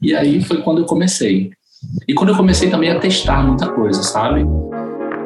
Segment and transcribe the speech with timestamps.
[0.00, 1.50] E aí foi quando eu comecei.
[2.06, 4.44] E quando eu comecei também a testar muita coisa, sabe?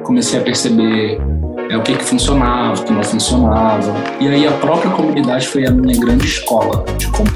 [0.05, 1.21] Comecei a perceber
[1.71, 3.95] é, o que, que funcionava, o que não funcionava.
[4.21, 7.31] E aí a própria comunidade foi a minha grande escola de como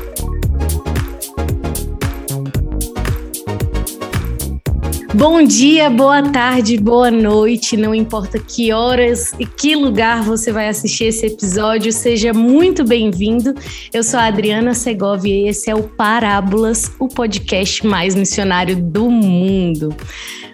[5.17, 10.69] Bom dia, boa tarde, boa noite, não importa que horas e que lugar você vai
[10.69, 13.55] assistir esse episódio, seja muito bem-vindo.
[13.95, 19.11] Eu sou a Adriana Segovia e esse é o Parábolas, o podcast mais missionário do
[19.11, 19.97] mundo.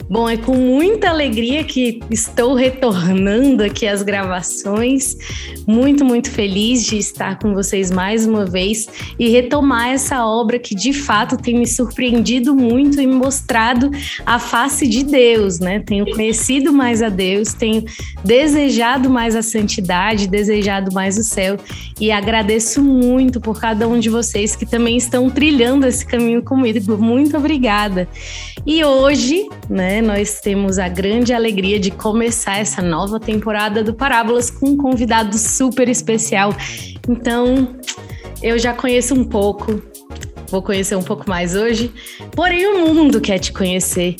[0.08, 5.16] Bom, é com muita alegria que estou retornando aqui às gravações.
[5.66, 8.88] Muito, muito feliz de estar com vocês mais uma vez
[9.18, 13.90] e retomar essa obra que de fato tem me surpreendido muito e mostrado
[14.26, 15.80] a face de Deus, né?
[15.80, 17.84] Tenho conhecido mais a Deus, tenho
[18.24, 21.56] desejado mais a santidade, desejado mais o céu
[22.00, 26.98] e agradeço muito por cada um de vocês que também estão trilhando esse caminho comigo.
[26.98, 28.08] Muito obrigada.
[28.66, 34.50] E hoje, né, nós temos a grande alegria de começar essa nova temporada do Parábolas
[34.50, 36.54] com um convidado super especial.
[37.08, 37.76] Então,
[38.40, 39.82] eu já conheço um pouco,
[40.48, 41.92] vou conhecer um pouco mais hoje,
[42.30, 44.16] porém o mundo quer te conhecer.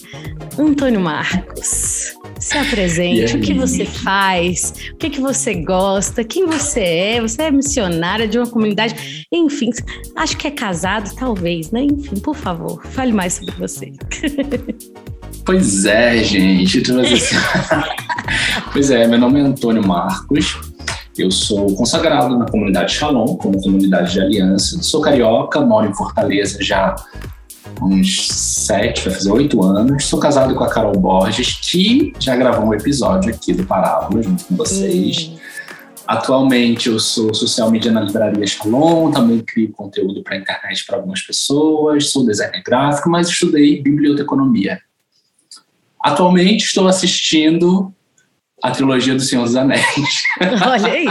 [0.59, 2.15] Antônio Marcos.
[2.39, 7.43] Se apresente, o que você faz, o que, que você gosta, quem você é, você
[7.43, 9.71] é missionária de uma comunidade, enfim,
[10.17, 11.83] acho que é casado, talvez, né?
[11.85, 13.93] Enfim, por favor, fale mais sobre você.
[15.45, 16.83] Pois é, gente.
[18.73, 20.59] Pois é, meu nome é Antônio Marcos.
[21.19, 24.83] Eu sou consagrado na comunidade Shalom, como comunidade de aliança.
[24.83, 26.97] Sou carioca, moro em Fortaleza já
[27.83, 30.07] uns sete, vai fazer oito anos.
[30.07, 34.45] Sou casado com a Carol Borges, que já gravou um episódio aqui do Parábola junto
[34.45, 35.31] com vocês.
[35.31, 35.37] Hum.
[36.07, 40.97] Atualmente eu sou social media na livraria Shalom, também crio conteúdo para a internet para
[40.97, 44.81] algumas pessoas, sou designer gráfico, mas estudei biblioteconomia.
[46.03, 47.93] Atualmente estou assistindo
[48.63, 50.23] a trilogia do Senhor dos Anéis.
[50.41, 51.07] Olha aí.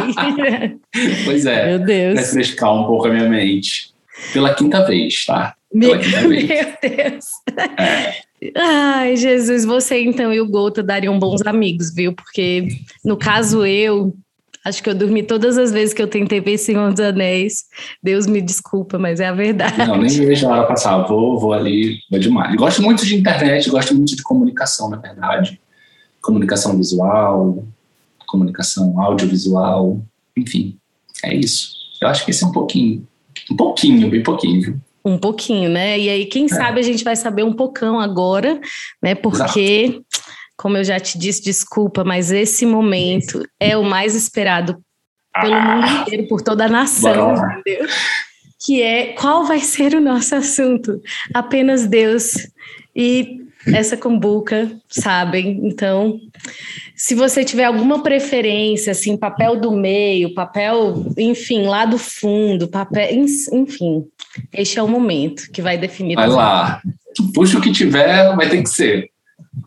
[1.25, 1.77] pois é.
[1.77, 2.19] Meu Deus.
[2.19, 3.91] Refrescar um pouco a minha mente.
[4.33, 5.55] Pela quinta vez, tá?
[5.73, 5.91] Meu,
[6.27, 6.37] meu
[6.81, 7.25] Deus.
[7.57, 8.51] É.
[8.55, 12.13] Ai, Jesus, você então e o Gota dariam bons amigos, viu?
[12.13, 12.67] Porque
[13.05, 14.15] no caso eu,
[14.65, 17.65] acho que eu dormi todas as vezes que eu tentei ver Senhor dos Anéis.
[18.01, 19.77] Deus me desculpa, mas é a verdade.
[19.77, 20.99] Não, nem vejo a hora passar.
[21.07, 22.55] Vou, vou ali, vou demais.
[22.55, 25.59] Gosto muito de internet, gosto muito de comunicação, na verdade.
[26.21, 27.65] Comunicação visual,
[28.27, 29.99] comunicação audiovisual,
[30.37, 30.77] enfim,
[31.23, 31.73] é isso.
[32.01, 33.05] Eu acho que esse é um pouquinho,
[33.51, 34.75] um pouquinho, bem pouquinho, viu?
[35.03, 35.99] Um pouquinho, né?
[35.99, 36.47] E aí, quem é.
[36.47, 38.61] sabe a gente vai saber um pocão agora,
[39.01, 39.15] né?
[39.15, 40.05] Porque, Exato.
[40.61, 44.77] Como eu já te disse, desculpa, mas esse momento é o mais esperado
[45.41, 45.59] pelo ah.
[45.59, 47.59] mundo inteiro, por toda a nação, Bora.
[47.59, 47.87] entendeu?
[48.63, 51.01] Que é qual vai ser o nosso assunto?
[51.33, 52.47] Apenas Deus
[52.95, 53.41] e
[53.73, 55.61] essa cumbuca, sabem?
[55.63, 56.19] Então,
[56.95, 63.09] se você tiver alguma preferência, assim, papel do meio, papel, enfim, lá do fundo, papel,
[63.51, 64.05] enfim,
[64.53, 66.15] este é o momento que vai definir.
[66.15, 66.81] Vai lá.
[67.33, 69.09] Puxa o que tiver, vai ter que ser.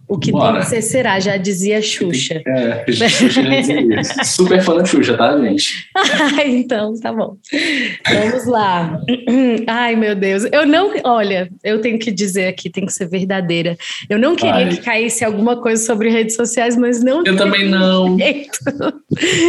[0.06, 0.52] O que Bora.
[0.52, 2.42] tem que ser será, já dizia Xuxa.
[2.46, 4.24] É, Xuxa já dizia isso.
[4.24, 5.88] Super fã da Xuxa, tá, gente?
[6.46, 7.36] então, tá bom.
[8.12, 9.00] Vamos lá.
[9.66, 10.44] Ai, meu Deus.
[10.52, 10.92] Eu não.
[11.04, 13.76] Olha, eu tenho que dizer aqui, tem que ser verdadeira.
[14.08, 14.68] Eu não queria Ai.
[14.68, 17.24] que caísse alguma coisa sobre redes sociais, mas não.
[17.24, 18.16] Eu também não.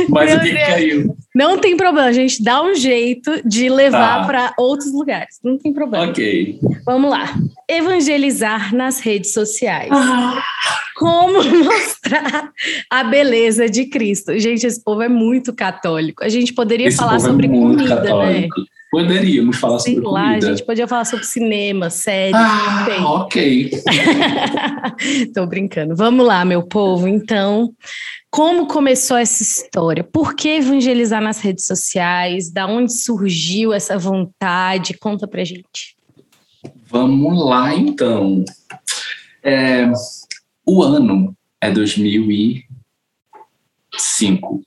[0.10, 1.16] Mas o que, que caiu?
[1.36, 4.26] Não tem problema, a gente dá um jeito de levar tá.
[4.26, 5.38] para outros lugares.
[5.44, 6.06] Não tem problema.
[6.06, 6.60] Ok.
[6.86, 7.36] Vamos lá.
[7.68, 9.90] Evangelizar nas redes sociais.
[9.92, 10.42] Ah.
[10.95, 12.51] Como mostrar
[12.89, 14.38] a beleza de Cristo.
[14.39, 16.23] Gente, esse povo é muito católico.
[16.23, 17.89] A gente poderia esse falar é sobre é comida, né?
[17.89, 18.61] católico.
[18.61, 18.67] né?
[18.91, 20.47] Poderíamos falar Sei sobre lá, comida.
[20.47, 22.33] A gente podia falar sobre cinema, série.
[22.33, 23.72] Ah, ok.
[25.35, 25.95] Tô brincando.
[25.97, 27.06] Vamos lá, meu povo.
[27.06, 27.73] Então,
[28.31, 30.01] como começou essa história?
[30.01, 32.50] Por que evangelizar nas redes sociais?
[32.50, 34.97] Da onde surgiu essa vontade?
[34.97, 35.95] Conta pra gente.
[36.88, 38.45] Vamos lá, então.
[39.44, 39.91] É,
[40.65, 44.63] o ano é 2005.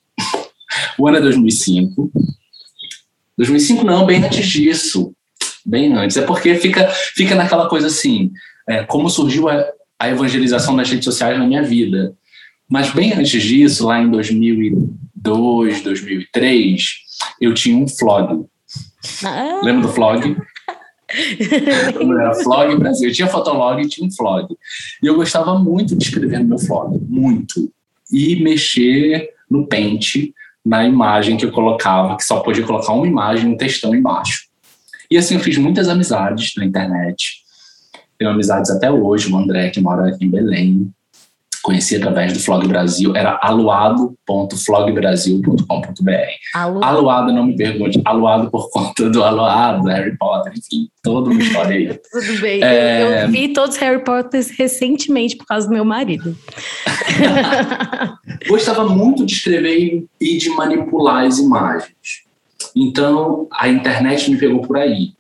[0.99, 2.13] O ano é 2005.
[3.37, 5.13] 2005 não, bem antes disso.
[5.65, 6.17] Bem antes.
[6.17, 8.31] É porque fica, fica naquela coisa assim,
[8.69, 9.65] é, como surgiu a,
[9.99, 12.15] a evangelização nas redes sociais na minha vida.
[12.69, 16.87] Mas bem antes disso, lá em 2002, 2003,
[17.41, 18.47] eu tinha um flog.
[19.25, 19.61] Ah.
[19.63, 20.37] Lembra do flog?
[22.43, 23.09] Flog Brasil.
[23.09, 24.55] Eu tinha fotolog e tinha um flog.
[25.03, 27.71] E eu gostava muito de escrever no meu flog, muito.
[28.13, 30.35] E mexer no pente,
[30.65, 34.49] na imagem que eu colocava, que só podia colocar uma imagem, um textão embaixo.
[35.11, 37.43] E assim, eu fiz muitas amizades na internet.
[38.19, 40.93] tenho amizades até hoje, o André, que mora aqui em Belém,
[41.69, 46.13] conheci através do Flog Brasil, era aluado.flogbrasil.com.br.
[46.55, 46.83] Alu...
[46.83, 51.77] Aluado, não me pergunte, aluado por conta do aluado, Harry Potter, enfim, toda uma história
[51.77, 51.89] aí.
[52.11, 53.25] Tudo bem, é...
[53.25, 56.35] eu vi todos os Harry Potters recentemente por causa do meu marido.
[58.49, 61.93] Gostava muito de escrever e de manipular as imagens.
[62.75, 65.13] Então, a internet me pegou por aí.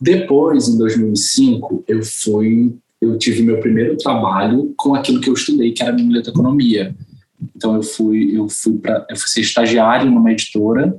[0.00, 5.72] Depois, em 2005, eu fui eu tive meu primeiro trabalho com aquilo que eu estudei,
[5.72, 6.94] que era biblioteconomia.
[7.56, 10.96] Então eu fui eu fui para eu fui ser estagiário numa editora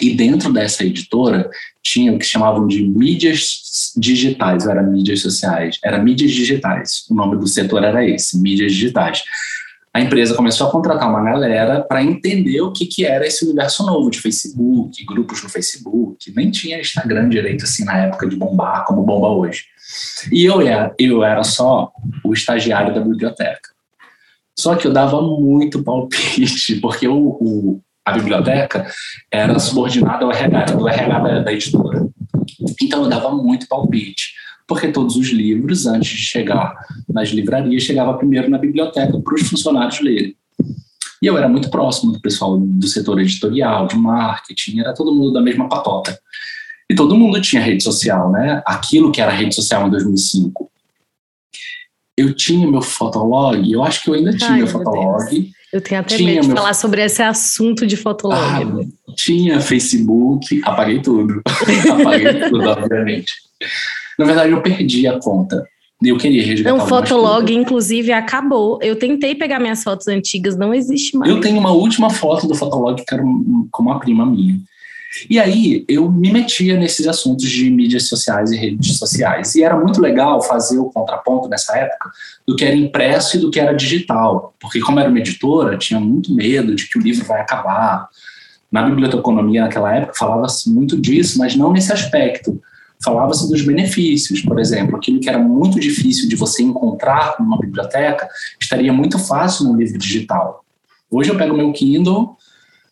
[0.00, 1.50] e dentro dessa editora
[1.82, 7.06] tinha o que chamavam de mídias digitais, era mídias sociais, era mídias digitais.
[7.10, 9.22] O nome do setor era esse, mídias digitais.
[9.96, 13.82] A empresa começou a contratar uma galera para entender o que, que era esse universo
[13.86, 16.30] novo de Facebook, grupos no Facebook.
[16.36, 19.64] Nem tinha Instagram direito assim na época de bombar como bomba hoje.
[20.30, 21.90] E eu era, eu era só
[22.22, 23.70] o estagiário da biblioteca.
[24.54, 28.86] Só que eu dava muito palpite, porque o, o a biblioteca
[29.32, 32.06] era subordinada ao RH, do RH da, da editora.
[32.82, 34.34] Então eu dava muito palpite,
[34.66, 36.74] porque todos os livros, antes de chegar
[37.08, 40.36] nas livrarias, chegava primeiro na biblioteca para os funcionários lerem.
[41.22, 45.32] E eu era muito próximo do pessoal do setor editorial, de marketing, era todo mundo
[45.32, 46.18] da mesma patota.
[46.90, 48.62] E todo mundo tinha rede social, né?
[48.66, 50.70] Aquilo que era rede social em 2005.
[52.16, 55.30] Eu tinha meu fotolog, eu acho que eu ainda tinha Ai, meu fotolog.
[55.30, 55.50] Deus.
[55.72, 56.56] Eu tenho até tinha medo de meu...
[56.56, 58.38] falar sobre esse assunto de fotolog.
[58.38, 61.42] Ah, tinha Facebook, apaguei tudo.
[62.00, 63.34] apaguei tudo, obviamente.
[64.18, 65.66] Na verdade, eu perdi a conta.
[66.02, 66.76] Eu queria resgatar.
[66.76, 68.78] Não, Fotolog, inclusive, acabou.
[68.82, 71.30] Eu tentei pegar minhas fotos antigas, não existe mais.
[71.30, 73.22] Eu tenho uma última foto do Fotolog que era
[73.70, 74.60] com uma prima minha.
[75.30, 79.54] E aí eu me metia nesses assuntos de mídias sociais e redes sociais.
[79.54, 82.10] E era muito legal fazer o contraponto nessa época
[82.46, 84.54] do que era impresso e do que era digital.
[84.60, 88.08] Porque, como era uma editora, tinha muito medo de que o livro vai acabar.
[88.70, 92.60] Na biblioteconomia, naquela época, falava-se muito disso, mas não nesse aspecto.
[93.04, 98.28] Falava-se dos benefícios, por exemplo, aquilo que era muito difícil de você encontrar numa biblioteca,
[98.60, 100.64] estaria muito fácil no livro digital.
[101.10, 102.36] Hoje eu pego meu Kindle,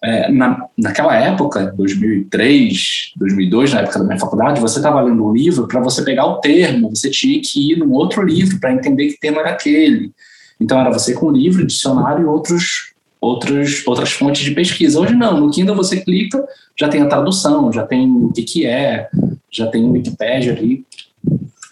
[0.05, 5.33] é, na, naquela época, 2003, 2002, na época da minha faculdade, você estava lendo um
[5.33, 9.09] livro, para você pegar o termo, você tinha que ir num outro livro para entender
[9.09, 10.13] que tema era aquele.
[10.61, 15.01] Então era você com livro, dicionário e outros, outros, outras fontes de pesquisa.
[15.01, 16.45] Hoje não, no Kindle você clica,
[16.77, 19.09] já tem a tradução, já tem o que, que é,
[19.51, 20.85] já tem o Wikipedia ali.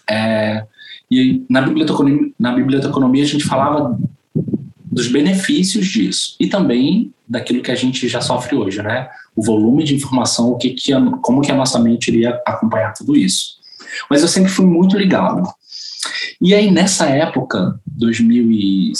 [0.09, 0.65] É,
[1.09, 3.99] e na biblioteconomia, na biblioteconomia a gente falava
[4.85, 9.09] dos benefícios disso e também daquilo que a gente já sofre hoje, né?
[9.35, 12.93] O volume de informação, o que, que a, como que a nossa mente iria acompanhar
[12.93, 13.57] tudo isso.
[14.09, 15.43] Mas eu sempre fui muito ligado.
[16.39, 18.93] E aí nessa época, 2000 e,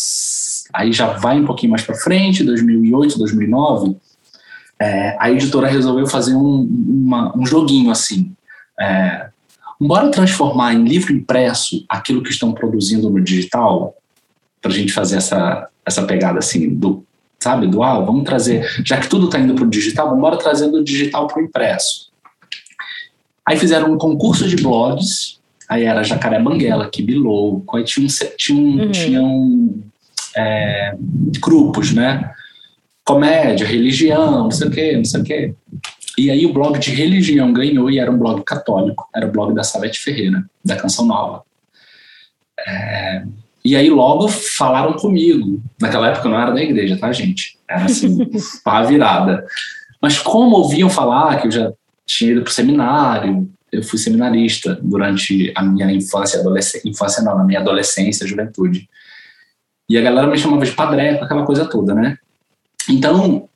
[0.73, 3.95] aí já vai um pouquinho mais para frente, 2008, 2009,
[4.83, 8.33] é, a editora resolveu fazer um, uma, um joguinho assim.
[8.77, 9.29] É,
[9.79, 13.95] bora transformar em livro impresso aquilo que estão produzindo no digital,
[14.61, 17.05] para a gente fazer essa, essa pegada assim do
[17.39, 17.67] sabe?
[17.67, 20.69] Do ah, vamos trazer, já que tudo está indo para o digital, vamos embora trazer
[20.69, 22.09] do digital para o impresso.
[23.45, 28.91] Aí fizeram um concurso de blogs, aí era Jacaré Banguela, Kibilou, aí tinham, tinham, uhum.
[28.91, 29.83] tinham
[30.37, 30.95] é,
[31.41, 32.33] grupos, né?
[33.05, 35.55] Comédia, religião, não sei o quê, não sei o quê.
[36.17, 39.53] E aí o blog de religião ganhou e era um blog católico, era o blog
[39.53, 41.43] da Salete Ferreira, da Canção Nova.
[42.65, 43.23] É,
[43.65, 45.61] e aí logo falaram comigo.
[45.81, 47.57] Naquela época eu não era da igreja, tá, gente?
[47.67, 48.17] Era assim,
[48.63, 49.45] pá virada.
[50.01, 51.73] Mas como ouviam falar que eu já
[52.05, 57.37] tinha ido para o seminário, eu fui seminarista durante a minha infância, adolescência, infância não,
[57.37, 58.87] na minha adolescência, juventude.
[59.89, 62.17] E a galera me chamava de padreco, aquela coisa toda, né?
[62.89, 63.47] Então,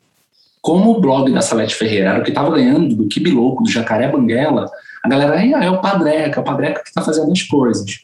[0.61, 3.69] como o blog da Salete Ferreira era o que estava ganhando do Kibi Louco, do
[3.69, 4.69] Jacaré Banguela,
[5.03, 7.99] a galera, ah, é o padreca, é o padreca que está fazendo as coisas.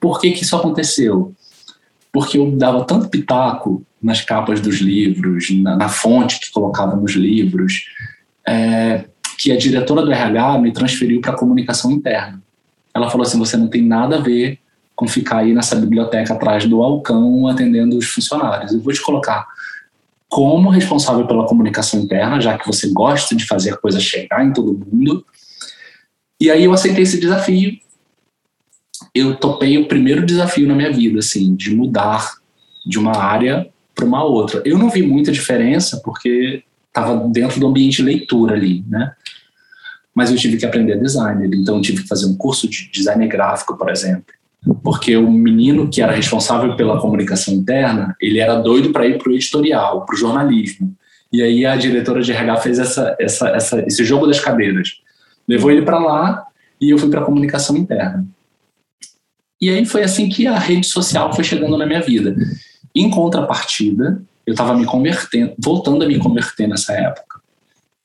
[0.00, 1.34] Por que, que isso aconteceu?
[2.12, 7.12] Porque eu dava tanto pitaco nas capas dos livros, na, na fonte que colocava nos
[7.12, 7.84] livros,
[8.46, 9.04] é,
[9.38, 12.42] que a diretora do RH me transferiu para a comunicação interna.
[12.94, 14.58] Ela falou assim: você não tem nada a ver
[14.96, 18.72] com ficar aí nessa biblioteca atrás do balcão atendendo os funcionários.
[18.72, 19.46] Eu vou te colocar
[20.30, 24.52] como responsável pela comunicação interna, já que você gosta de fazer a coisa chegar em
[24.52, 25.24] todo mundo.
[26.40, 27.78] E aí eu aceitei esse desafio
[29.14, 32.34] eu topei o primeiro desafio na minha vida, assim, de mudar
[32.86, 34.62] de uma área para uma outra.
[34.64, 39.12] Eu não vi muita diferença porque estava dentro do ambiente de leitura ali, né?
[40.14, 43.26] mas eu tive que aprender design, então eu tive que fazer um curso de design
[43.28, 44.34] gráfico, por exemplo.
[44.82, 49.30] Porque o menino que era responsável pela comunicação interna, ele era doido para ir para
[49.30, 50.94] o editorial, para o jornalismo.
[51.32, 55.00] E aí a diretora de RH fez essa, essa, essa, esse jogo das cadeiras.
[55.48, 56.44] Levou ele para lá
[56.80, 58.26] e eu fui para a comunicação interna.
[59.60, 62.34] E aí foi assim que a rede social foi chegando na minha vida.
[62.94, 67.40] Em contrapartida, eu estava me convertendo, voltando a me converter nessa época.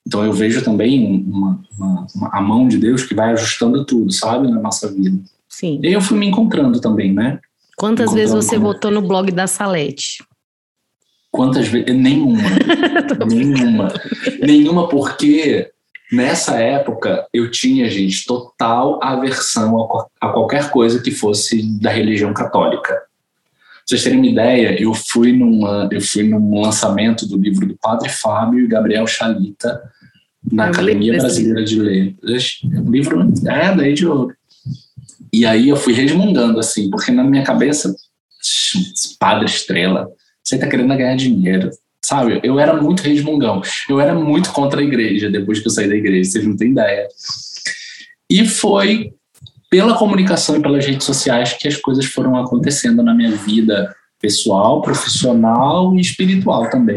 [0.05, 4.12] Então eu vejo também uma, uma, uma, a mão de Deus que vai ajustando tudo,
[4.12, 5.17] sabe, na nossa vida.
[5.55, 5.79] Sim.
[5.81, 7.39] E aí eu fui me encontrando também, né?
[7.77, 10.21] Quantas vezes você votou no blog da Salete?
[11.31, 11.95] Quantas vezes?
[11.95, 12.41] Nenhuma.
[13.25, 13.88] nenhuma.
[14.41, 15.71] Nenhuma, porque
[16.12, 22.33] nessa época eu tinha, gente, total aversão a, a qualquer coisa que fosse da religião
[22.33, 22.93] católica.
[22.93, 23.03] Pra
[23.85, 28.09] vocês terem uma ideia, eu fui, numa, eu fui num lançamento do livro do Padre
[28.09, 29.81] Fábio e Gabriel Chalita
[30.51, 32.59] na eu Academia Brasileira de Letras.
[32.85, 34.35] O livro é daí de ouro.
[35.36, 37.94] E aí eu fui resmungando, assim, porque na minha cabeça,
[39.20, 40.08] Padre Estrela,
[40.42, 42.39] você tá querendo ganhar dinheiro, sabe?
[42.42, 43.62] Eu era muito resmungão.
[43.89, 46.72] Eu era muito contra a igreja depois que eu saí da igreja, vocês não têm
[46.72, 47.06] ideia.
[48.30, 49.13] E foi
[49.70, 54.82] pela comunicação e pelas redes sociais que as coisas foram acontecendo na minha vida pessoal,
[54.82, 56.96] profissional e espiritual também.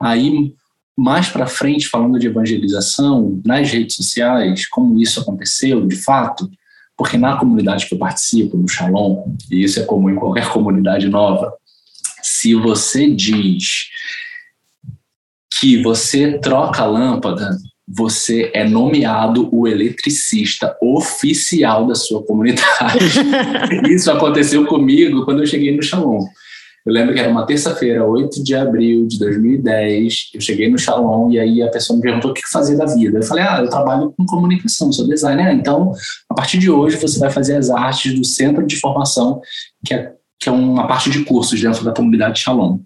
[0.00, 0.54] Aí,
[0.98, 6.50] mais para frente, falando de evangelização nas redes sociais, como isso aconteceu de fato,
[6.96, 11.08] porque na comunidade que eu participo, no Shalom, e isso é comum em qualquer comunidade
[11.08, 11.52] nova,
[12.20, 13.86] se você diz
[15.60, 22.98] que você troca a lâmpada, você é nomeado o eletricista oficial da sua comunidade.
[23.88, 26.22] Isso aconteceu comigo quando eu cheguei no Shalom.
[26.86, 30.30] Eu lembro que era uma terça-feira, 8 de abril de 2010.
[30.34, 33.18] Eu cheguei no Shalom e aí a pessoa me perguntou o que fazer da vida.
[33.18, 35.52] Eu falei, ah, eu trabalho com comunicação, sou designer.
[35.52, 35.92] Então,
[36.30, 39.40] a partir de hoje, você vai fazer as artes do Centro de Formação,
[39.84, 42.78] que é, que é uma parte de cursos dentro da comunidade Shalom.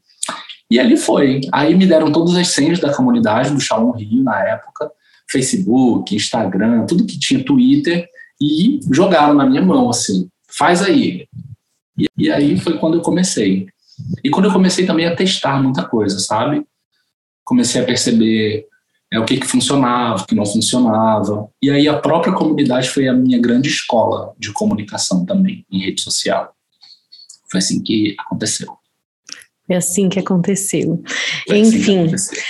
[0.71, 1.43] E ali foi.
[1.53, 4.91] Aí me deram todas as senhas da comunidade do Shalom Rio na época,
[5.31, 8.09] Facebook, Instagram, tudo que tinha Twitter,
[8.41, 11.27] e jogaram na minha mão assim, faz aí.
[11.97, 13.67] E, e aí foi quando eu comecei.
[14.23, 16.65] E quando eu comecei também a testar muita coisa, sabe?
[17.45, 18.67] Comecei a perceber
[19.13, 21.49] é, o que, que funcionava, o que não funcionava.
[21.63, 26.01] E aí a própria comunidade foi a minha grande escola de comunicação também, em rede
[26.01, 26.55] social.
[27.51, 28.73] Foi assim que aconteceu.
[29.69, 31.03] É assim que aconteceu.
[31.47, 31.69] Foi Enfim.
[31.69, 32.43] Assim que aconteceu.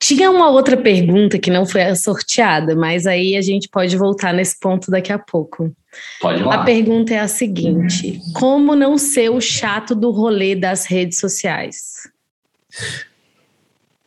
[0.00, 4.58] Tinha uma outra pergunta que não foi sorteada, mas aí a gente pode voltar nesse
[4.60, 5.74] ponto daqui a pouco.
[6.20, 6.54] Pode lá.
[6.56, 12.08] A pergunta é a seguinte: como não ser o chato do rolê das redes sociais?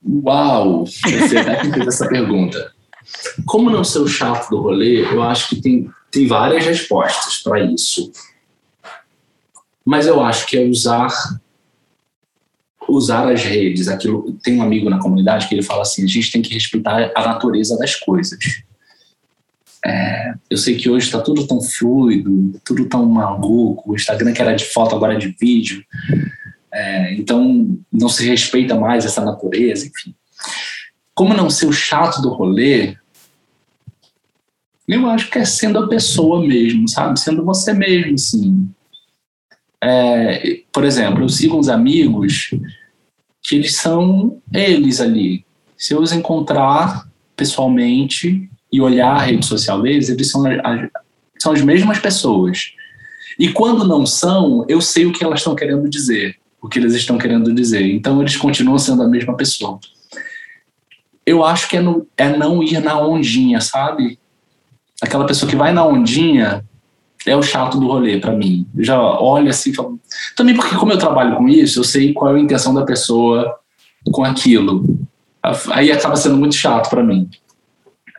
[0.05, 0.85] Uau!
[0.85, 1.01] Você
[1.61, 2.71] que fez essa pergunta.
[3.45, 5.01] Como não ser o chato do rolê?
[5.01, 8.11] Eu acho que tem, tem várias respostas para isso.
[9.85, 11.09] Mas eu acho que é usar
[12.89, 16.31] usar as redes, aquilo tem um amigo na comunidade que ele fala assim, a gente
[16.31, 18.39] tem que respeitar a natureza das coisas.
[19.87, 24.41] É, eu sei que hoje está tudo tão fluido, tudo tão maluco, o Instagram que
[24.41, 25.81] era de foto agora é de vídeo,
[26.73, 30.13] é, então não se respeita mais essa natureza, enfim.
[31.15, 32.97] Como não ser o chato do rolê,
[34.85, 37.17] eu acho que é sendo a pessoa mesmo, sabe?
[37.17, 38.69] Sendo você mesmo, sim.
[39.81, 42.49] É, por exemplo, eu sigo uns amigos
[43.41, 45.45] que eles são eles ali.
[45.77, 50.43] Se eu os encontrar pessoalmente e olhar a rede social deles, eles são,
[51.39, 52.73] são as mesmas pessoas.
[53.39, 56.93] E quando não são, eu sei o que elas estão querendo dizer, o que eles
[56.93, 57.85] estão querendo dizer.
[57.93, 59.79] Então eles continuam sendo a mesma pessoa.
[61.25, 64.17] Eu acho que é, no, é não ir na ondinha, sabe?
[65.01, 66.65] Aquela pessoa que vai na ondinha
[67.25, 68.65] é o chato do rolê para mim.
[68.77, 69.99] Já olho assim, falo...
[70.35, 73.59] também porque como eu trabalho com isso, eu sei qual é a intenção da pessoa
[74.11, 74.83] com aquilo.
[75.71, 77.29] Aí acaba sendo muito chato para mim.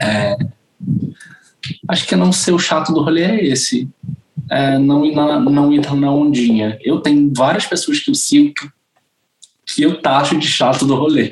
[0.00, 0.36] É...
[1.88, 3.88] Acho que não ser o chato do rolê é esse.
[4.50, 6.78] É não ir na, não ir na ondinha.
[6.82, 8.54] Eu tenho várias pessoas que eu sigo
[9.74, 11.30] que eu taxo de chato do rolê.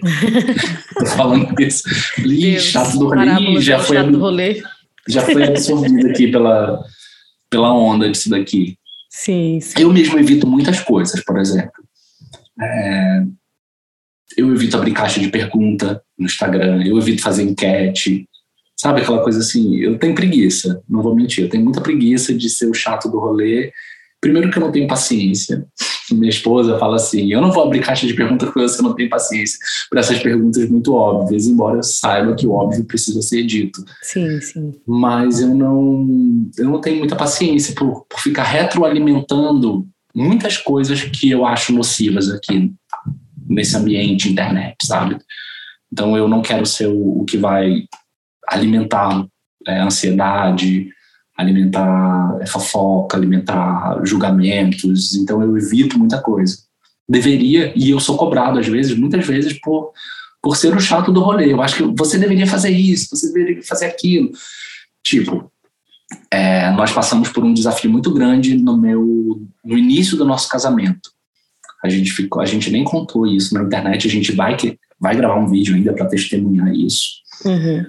[0.98, 1.88] Tô falando isso.
[2.18, 3.32] Ih, chato do rolê.
[3.40, 4.62] Ih, já foi, chato do rolê.
[5.08, 6.84] já foi absorvido aqui pela,
[7.48, 8.76] pela onda disso daqui.
[9.08, 9.80] Sim, sim.
[9.80, 11.82] Eu mesmo evito muitas coisas, por exemplo.
[12.60, 13.22] É,
[14.36, 18.28] eu evito abrir caixa de pergunta no Instagram, eu evito fazer enquete,
[18.76, 19.76] sabe aquela coisa assim?
[19.76, 23.18] Eu tenho preguiça, não vou mentir, eu tenho muita preguiça de ser o chato do
[23.18, 23.72] rolê.
[24.20, 25.66] Primeiro que eu não tenho paciência.
[26.10, 29.08] minha esposa fala assim: eu não vou abrir caixa de perguntas porque você não tem
[29.08, 33.84] paciência para essas perguntas muito óbvias, embora eu saiba que o óbvio precisa ser dito.
[34.02, 34.74] Sim, sim.
[34.86, 41.30] Mas eu não, eu não tenho muita paciência por, por ficar retroalimentando muitas coisas que
[41.30, 42.72] eu acho nocivas aqui
[43.48, 45.18] nesse ambiente internet, sabe?
[45.92, 47.84] Então eu não quero ser o, o que vai
[48.46, 49.26] alimentar
[49.66, 50.88] é, ansiedade,
[51.36, 55.14] alimentar fofoca, alimentar julgamentos.
[55.14, 56.58] Então eu evito muita coisa.
[57.08, 59.92] Deveria, e eu sou cobrado às vezes, muitas vezes, por,
[60.42, 61.52] por ser o chato do rolê.
[61.52, 64.30] Eu acho que você deveria fazer isso, você deveria fazer aquilo.
[65.04, 65.50] Tipo,
[66.30, 71.10] é, nós passamos por um desafio muito grande no meu no início do nosso casamento.
[71.84, 74.06] A gente ficou, a gente nem contou isso na internet.
[74.06, 77.16] A gente vai que vai gravar um vídeo ainda para testemunhar isso.
[77.44, 77.84] Uhum.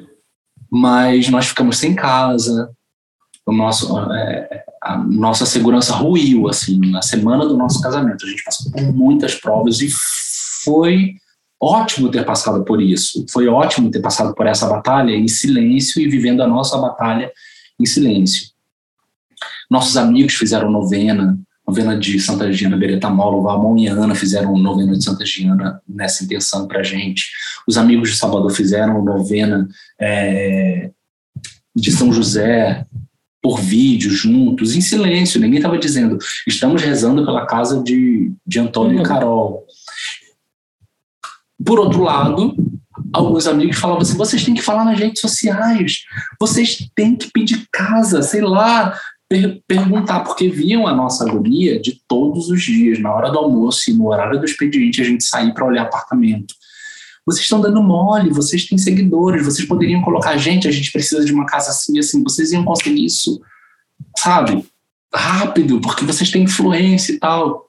[0.69, 2.69] Mas nós ficamos sem casa,
[3.45, 8.25] o nosso, é, a nossa segurança ruiu, assim, na semana do nosso casamento.
[8.25, 9.89] A gente passou por muitas provas e
[10.63, 11.13] foi
[11.61, 13.25] ótimo ter passado por isso.
[13.29, 17.31] Foi ótimo ter passado por essa batalha em silêncio e vivendo a nossa batalha
[17.79, 18.49] em silêncio.
[19.69, 25.03] Nossos amigos fizeram novena, novena de Santa Giana Beretamolo, Valmon e Ana fizeram novena de
[25.03, 27.29] Santa Giana nessa intenção para gente.
[27.67, 29.67] Os amigos de Salvador fizeram novena
[29.99, 30.91] é,
[31.75, 32.85] de São José,
[33.41, 38.97] por vídeo, juntos, em silêncio, ninguém estava dizendo, estamos rezando pela casa de, de Antônio
[38.97, 39.03] uhum.
[39.03, 39.65] e Carol.
[41.63, 42.55] Por outro lado,
[43.13, 46.03] alguns amigos falavam assim: vocês têm que falar nas redes sociais,
[46.39, 48.97] vocês têm que pedir casa, sei lá,
[49.29, 53.89] per perguntar, porque viam a nossa agonia de todos os dias, na hora do almoço
[53.89, 56.53] e no horário do expediente, a gente sair para olhar apartamento
[57.27, 61.33] vocês estão dando mole, vocês têm seguidores, vocês poderiam colocar, gente, a gente precisa de
[61.33, 63.41] uma casa assim, assim, vocês iam conseguir isso,
[64.17, 64.65] sabe?
[65.13, 67.67] Rápido, porque vocês têm influência e tal.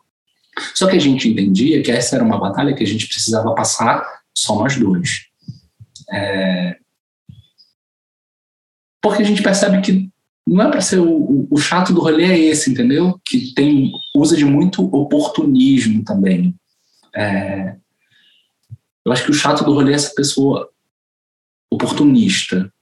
[0.77, 4.07] Só que a gente entendia que essa era uma batalha que a gente precisava passar
[4.33, 5.27] só nós dois.
[6.13, 6.77] É...
[9.03, 10.09] Porque a gente percebe que
[10.49, 13.21] não é para ser o, o, chato do rolê é esse, entendeu?
[13.25, 16.55] Que tem usa de muito oportunismo também.
[17.15, 17.77] É,
[19.05, 20.69] eu acho que o chato do rolê é essa pessoa
[21.71, 22.73] oportunista.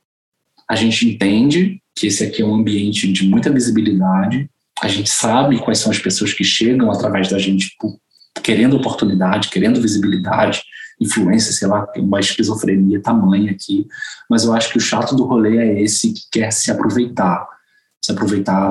[0.68, 4.48] A gente entende que esse aqui é um ambiente de muita visibilidade,
[4.83, 7.76] a gente sabe quais são as pessoas que chegam através da gente
[8.42, 10.62] querendo oportunidade, querendo visibilidade,
[11.00, 13.87] influência, sei lá, uma esquizofrenia tamanha aqui,
[14.29, 17.46] mas eu acho que o chato do rolê é esse que quer se aproveitar,
[18.06, 18.70] se aproveitar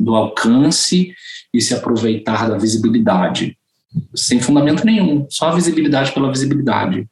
[0.00, 1.14] do alcance
[1.52, 3.56] e se aproveitar da visibilidade
[4.14, 7.06] sem fundamento nenhum, só a visibilidade pela visibilidade.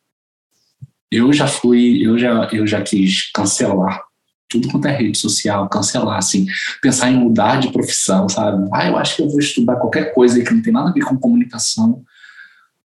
[1.11, 4.03] Eu já fui, eu já, eu já quis cancelar
[4.49, 6.47] tudo quanto é rede social, cancelar, assim,
[6.83, 8.69] pensar em mudar de profissão, sabe?
[8.71, 11.05] Ah, eu acho que eu vou estudar qualquer coisa que não tem nada a ver
[11.05, 12.03] com comunicação,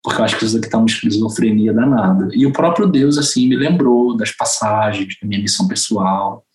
[0.03, 2.29] porque eu acho que isso aqui tá uma esquizofrenia danada.
[2.33, 6.46] E o próprio Deus, assim, me lembrou das passagens, da minha missão pessoal,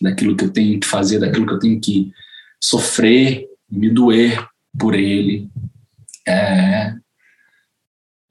[0.00, 2.10] daquilo que eu tenho que fazer, daquilo que eu tenho que
[2.62, 4.46] sofrer, me doer
[4.78, 5.48] por ele,
[6.26, 6.94] é...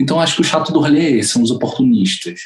[0.01, 2.39] Então, acho que o chato do rolê são os oportunistas.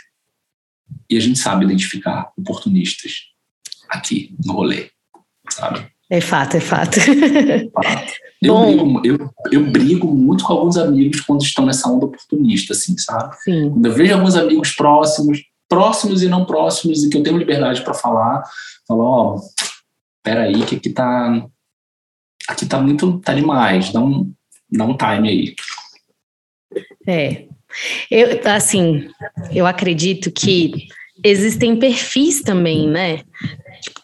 [1.10, 3.12] E a gente sabe identificar oportunistas
[3.90, 4.90] aqui no rolê,
[5.50, 5.88] sabe?
[6.10, 7.00] É fato, é fato.
[8.42, 8.66] Eu, Bom.
[8.66, 13.36] brigo, eu, eu brigo muito com alguns amigos quando estão nessa onda oportunista, assim, sabe?
[13.42, 13.70] Sim.
[13.70, 15.40] Quando eu vejo alguns amigos próximos,
[15.74, 18.44] próximos e não próximos, e que eu tenho liberdade para falar,
[18.88, 19.42] falo, ó, oh,
[20.22, 21.46] peraí, que aqui tá.
[22.48, 23.20] Aqui tá muito.
[23.20, 23.92] tá demais.
[23.92, 24.32] Dá um,
[24.70, 25.56] dá um time aí.
[27.08, 27.48] É.
[28.12, 29.10] Eu, assim,
[29.52, 30.88] eu acredito que
[31.24, 33.24] existem perfis também, né?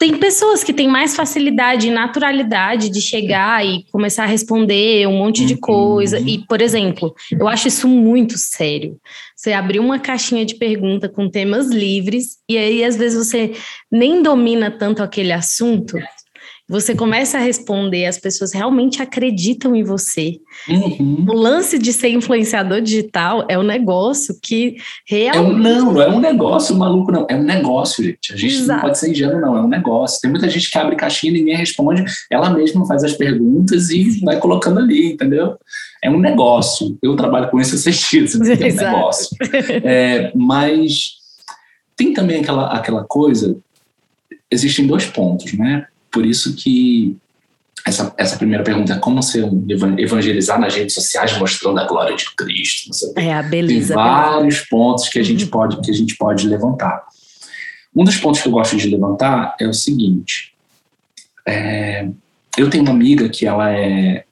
[0.00, 5.18] Tem pessoas que têm mais facilidade e naturalidade de chegar e começar a responder um
[5.18, 6.18] monte de coisa.
[6.18, 6.26] Uhum.
[6.26, 8.98] E, por exemplo, eu acho isso muito sério.
[9.36, 13.52] Você abrir uma caixinha de pergunta com temas livres, e aí, às vezes, você
[13.92, 15.98] nem domina tanto aquele assunto,
[16.70, 20.38] você começa a responder, as pessoas realmente acreditam em você.
[20.68, 21.26] Uhum.
[21.28, 25.36] O lance de ser influenciador digital é um negócio que realmente.
[25.36, 27.26] É um, não, não é um negócio maluco, não.
[27.28, 28.32] É um negócio, gente.
[28.32, 28.72] A gente Exato.
[28.72, 29.56] não pode ser ingênuo, não.
[29.56, 30.20] É um negócio.
[30.20, 32.04] Tem muita gente que abre caixinha e ninguém responde.
[32.30, 35.56] Ela mesma faz as perguntas e vai colocando ali, entendeu?
[36.00, 36.96] É um negócio.
[37.02, 38.34] Eu trabalho com isso há seis dias.
[38.36, 39.36] É um negócio.
[39.82, 41.14] É, mas
[41.96, 43.56] tem também aquela, aquela coisa.
[44.48, 45.86] Existem dois pontos, né?
[46.10, 47.16] Por isso que
[47.86, 49.64] essa, essa primeira pergunta é como ser um
[49.98, 52.90] evangelizar nas redes sociais mostrando a glória de Cristo.
[53.16, 53.94] É a beleza.
[53.94, 55.50] Tem vários pontos que a gente uhum.
[55.50, 57.02] pode que a gente pode levantar.
[57.94, 60.54] Um dos pontos que eu gosto de levantar é o seguinte:
[61.46, 62.08] é,
[62.56, 64.24] eu tenho uma amiga que ela é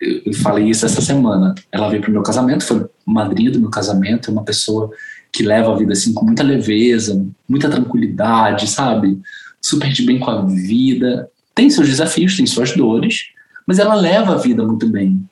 [0.00, 1.54] eu falei isso essa semana.
[1.72, 4.90] Ela veio para o meu casamento, foi madrinha do meu casamento, é uma pessoa
[5.32, 9.20] que leva a vida assim com muita leveza, muita tranquilidade, sabe?
[9.68, 11.30] Super de bem com a vida.
[11.54, 13.26] Tem seus desafios, tem suas dores,
[13.66, 15.28] mas ela leva a vida muito bem.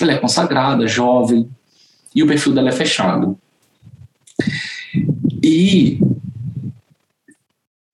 [0.00, 1.50] Ela é consagrada, jovem,
[2.14, 3.36] e o perfil dela é fechado.
[5.42, 5.98] E,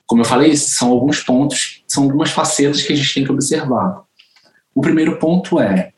[0.06, 4.02] como eu falei, são alguns pontos, são algumas facetas que a gente tem que observar.
[4.74, 5.94] O primeiro ponto é: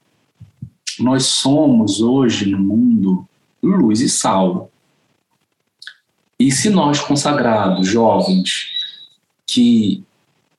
[1.00, 3.28] nós somos hoje no mundo
[3.60, 4.70] luz e sal.
[6.38, 8.83] E se nós, consagrados, jovens,
[9.46, 10.02] que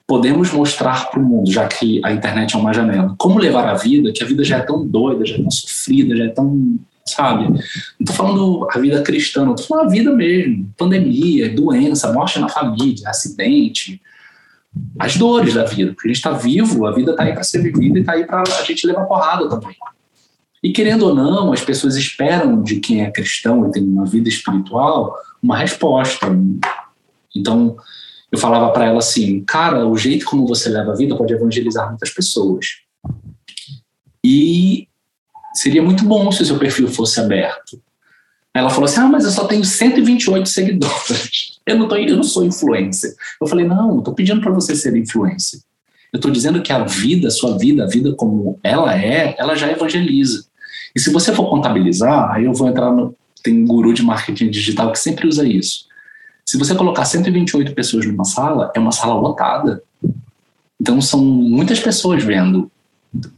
[0.07, 3.73] podemos mostrar para o mundo, já que a internet é uma janela, como levar a
[3.73, 6.77] vida, que a vida já é tão doida, já é tão sofrida, já é tão.
[7.07, 7.47] Sabe?
[7.49, 7.59] Não
[7.99, 10.73] estou falando a vida cristã, não estou falando a vida mesmo.
[10.75, 14.01] Pandemia, doença, morte na família, acidente,
[14.97, 15.93] as dores da vida.
[15.93, 18.25] Porque a gente está vivo, a vida está aí para ser vivida e está aí
[18.25, 19.75] para a gente levar porrada também.
[20.63, 24.27] E querendo ou não, as pessoas esperam de quem é cristão e tem uma vida
[24.27, 26.27] espiritual uma resposta.
[27.35, 27.77] Então,
[28.35, 31.87] eu falava para ela assim: cara, o jeito como você leva a vida pode evangelizar
[31.87, 32.65] muitas pessoas.
[34.23, 34.87] E
[35.53, 37.81] seria muito bom se o seu perfil fosse aberto.
[38.53, 41.55] Ela falou assim: ah, mas eu só tenho 128 seguidores.
[41.65, 43.15] Eu não, tô, eu não sou influencer.
[43.41, 45.59] Eu falei: não, estou pedindo para você ser influencer.
[46.13, 49.55] Eu estou dizendo que a vida, a sua vida, a vida como ela é, ela
[49.55, 50.45] já evangeliza.
[50.95, 53.15] E se você for contabilizar, aí eu vou entrar no.
[53.41, 55.87] Tem um guru de marketing digital que sempre usa isso.
[56.45, 59.81] Se você colocar 128 pessoas numa sala, é uma sala lotada.
[60.79, 62.71] Então são muitas pessoas vendo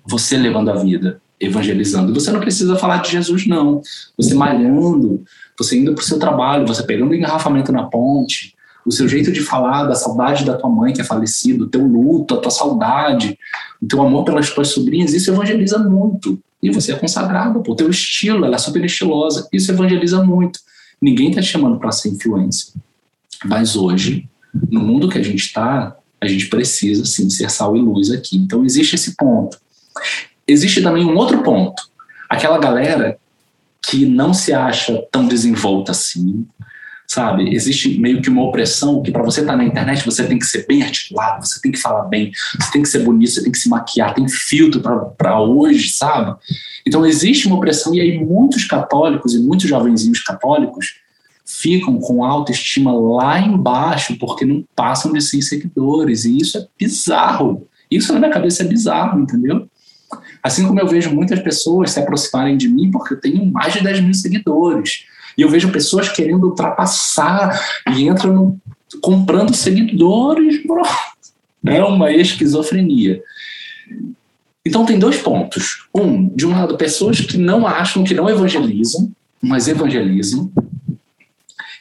[0.06, 2.13] você levando a vida, evangelizando.
[2.13, 3.82] Você não precisa falar de Jesus, não.
[4.17, 5.24] Você malhando,
[5.58, 9.41] você indo para o seu trabalho, você pegando engarrafamento na ponte, o seu jeito de
[9.41, 13.38] falar da saudade da tua mãe que é falecida, o teu luto, a tua saudade,
[13.82, 16.39] o teu amor pelas tuas sobrinhas, isso evangeliza muito.
[16.62, 20.60] E você é consagrado, o teu estilo, ela é super estilosa, isso evangeliza muito.
[21.02, 22.74] Ninguém está te chamando para ser influência.
[23.48, 24.30] Mas hoje,
[24.70, 28.38] no mundo que a gente está, a gente precisa sim ser sal e luz aqui.
[28.38, 29.58] Então existe esse ponto.
[30.48, 31.82] Existe também um outro ponto.
[32.30, 33.18] Aquela galera
[33.82, 36.46] que não se acha tão desenvolta assim,
[37.08, 37.54] sabe?
[37.56, 40.46] Existe meio que uma opressão que para você estar tá na internet você tem que
[40.46, 43.52] ser bem articulado, você tem que falar bem, você tem que ser bonito, você tem
[43.52, 44.82] que se maquiar, tem filtro
[45.18, 46.38] para hoje, sabe?
[46.86, 50.96] Então existe uma opressão e aí muitos católicos e muitos jovenzinhos católicos
[51.48, 56.26] ficam com autoestima lá embaixo porque não passam de 100 seguidores.
[56.26, 57.66] E isso é bizarro.
[57.90, 59.66] Isso na minha cabeça é bizarro, entendeu?
[60.44, 63.82] Assim como eu vejo muitas pessoas se aproximarem de mim porque eu tenho mais de
[63.82, 65.06] 10 mil seguidores.
[65.38, 67.58] E eu vejo pessoas querendo ultrapassar
[67.96, 68.62] e entram no,
[69.02, 70.66] comprando seguidores.
[70.66, 70.84] Bro.
[71.66, 73.22] É uma esquizofrenia.
[74.66, 75.88] Então tem dois pontos.
[75.96, 79.10] Um, de um lado, pessoas que não acham que não evangelizam,
[79.42, 80.52] mas evangelizam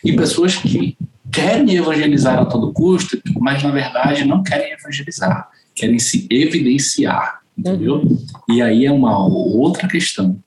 [0.04, 0.96] e pessoas que
[1.32, 8.02] querem evangelizar a todo custo, mas na verdade não querem evangelizar, querem se evidenciar, entendeu?
[8.48, 10.38] E aí é uma outra questão.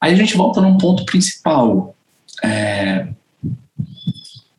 [0.00, 1.96] Aí a gente volta num ponto principal.
[2.44, 3.08] É,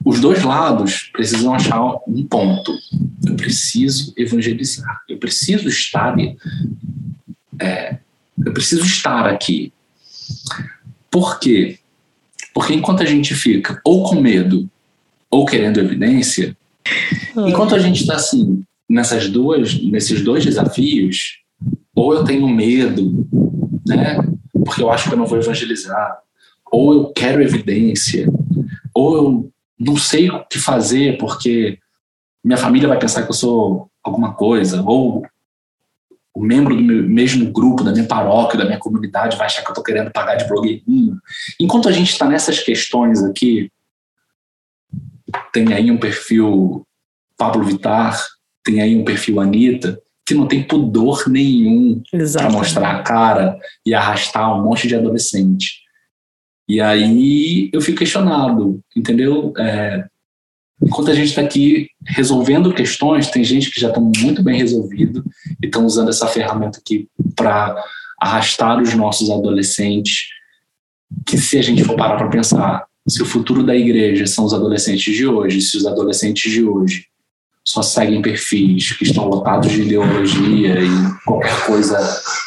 [0.04, 2.74] os dois lados precisam achar um ponto.
[3.26, 5.02] Eu preciso evangelizar.
[5.08, 6.16] Eu preciso estar.
[7.62, 7.98] É,
[8.46, 9.72] eu preciso estar aqui.
[11.10, 11.80] Por quê?
[12.60, 14.70] Porque enquanto a gente fica ou com medo
[15.32, 16.58] ou querendo evidência,
[17.38, 21.40] enquanto a gente está assim, nessas duas, nesses dois desafios,
[21.96, 23.26] ou eu tenho medo,
[23.88, 24.18] né?
[24.66, 26.18] Porque eu acho que eu não vou evangelizar,
[26.70, 28.28] ou eu quero evidência,
[28.94, 31.80] ou eu não sei o que fazer porque
[32.44, 35.26] minha família vai pensar que eu sou alguma coisa, ou
[36.34, 39.68] o membro do meu, mesmo grupo, da minha paróquia, da minha comunidade, vai achar que
[39.68, 41.18] eu estou querendo pagar de blogueirinho.
[41.60, 43.72] Enquanto a gente está nessas questões aqui,
[45.52, 46.86] tem aí um perfil
[47.38, 48.20] Pablo Vittar,
[48.64, 52.02] tem aí um perfil Anitta, que não tem pudor nenhum
[52.34, 55.80] para mostrar a cara e arrastar um monte de adolescente.
[56.68, 59.52] E aí eu fico questionado, entendeu?
[59.58, 60.06] É,
[60.82, 65.24] Enquanto a gente está aqui resolvendo questões, tem gente que já está muito bem resolvido
[65.62, 67.76] e estão usando essa ferramenta aqui para
[68.20, 70.28] arrastar os nossos adolescentes.
[71.26, 74.54] Que se a gente for parar para pensar, se o futuro da igreja são os
[74.54, 77.10] adolescentes de hoje, se os adolescentes de hoje
[77.66, 82.00] só seguem perfis que estão lotados de ideologia e qualquer coisa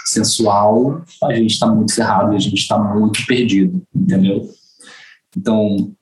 [0.04, 4.50] sensual, a gente está muito ferrado a gente está muito perdido, entendeu?
[5.36, 5.92] Então,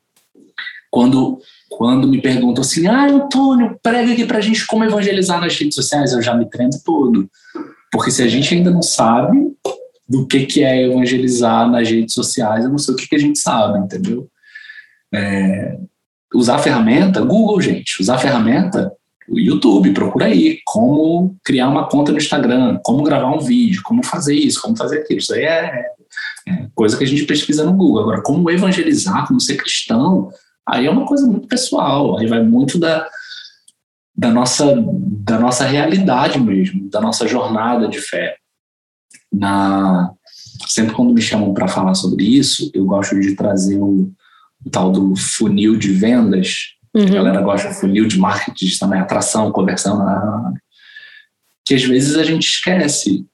[0.91, 1.39] quando
[1.71, 6.13] quando me perguntam assim, ah, Antônio, prega aqui pra gente como evangelizar nas redes sociais,
[6.13, 7.31] eu já me tremo todo.
[7.93, 9.39] Porque se a gente ainda não sabe
[10.07, 13.19] do que, que é evangelizar nas redes sociais, eu não sei o que, que a
[13.19, 14.29] gente sabe, entendeu?
[15.15, 15.79] É,
[16.35, 18.93] usar ferramenta, Google, gente, usar ferramenta,
[19.29, 24.05] o YouTube, procura aí como criar uma conta no Instagram, como gravar um vídeo, como
[24.05, 25.21] fazer isso, como fazer aquilo.
[25.21, 25.87] Isso aí é,
[26.49, 28.03] é coisa que a gente pesquisa no Google.
[28.03, 30.31] Agora, como evangelizar, como ser cristão,
[30.71, 33.09] aí é uma coisa muito pessoal, aí vai muito da,
[34.17, 34.75] da, nossa,
[35.25, 38.37] da nossa realidade mesmo, da nossa jornada de fé.
[39.33, 40.13] Na,
[40.67, 44.13] sempre quando me chamam para falar sobre isso, eu gosto de trazer o,
[44.65, 46.77] o tal do funil de vendas.
[46.95, 47.05] Uhum.
[47.05, 49.99] A galera gosta do funil de marketing também, atração, conversão.
[51.65, 53.27] Que às vezes a gente esquece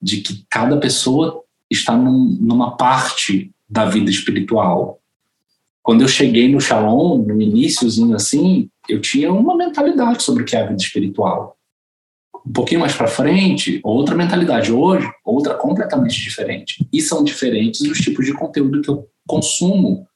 [0.00, 5.00] de que cada pessoa está num, numa parte da vida espiritual.
[5.84, 10.56] Quando eu cheguei no Shalom, no iníciozinho assim, eu tinha uma mentalidade sobre o que
[10.56, 11.58] é a vida espiritual.
[12.46, 14.72] Um pouquinho mais para frente, outra mentalidade.
[14.72, 16.88] Hoje, outra completamente diferente.
[16.90, 20.08] E são diferentes os tipos de conteúdo que eu consumo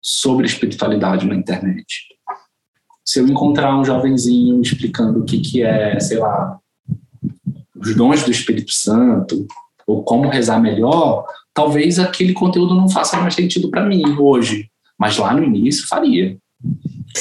[0.00, 2.06] sobre espiritualidade na internet.
[3.04, 6.60] Se eu encontrar um jovenzinho explicando o que, que é, sei lá,
[7.74, 9.48] os dons do Espírito Santo,
[9.84, 14.70] ou como rezar melhor, talvez aquele conteúdo não faça mais sentido para mim hoje.
[15.02, 16.38] Mas lá no início faria.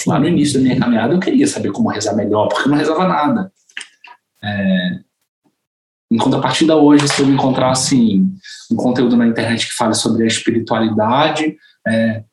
[0.05, 2.77] Lá no início da minha caminhada eu queria saber como rezar melhor, porque eu não
[2.77, 3.51] rezava nada.
[4.43, 4.99] É,
[6.11, 8.31] em contrapartida hoje, se eu encontrar assim,
[8.71, 12.23] um conteúdo na internet que fale sobre a espiritualidade, é,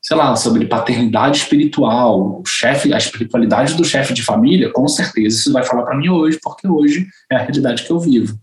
[0.00, 5.36] sei lá, sobre paternidade espiritual, o chefe, a espiritualidade do chefe de família, com certeza
[5.36, 8.38] isso vai falar para mim hoje, porque hoje é a realidade que eu vivo.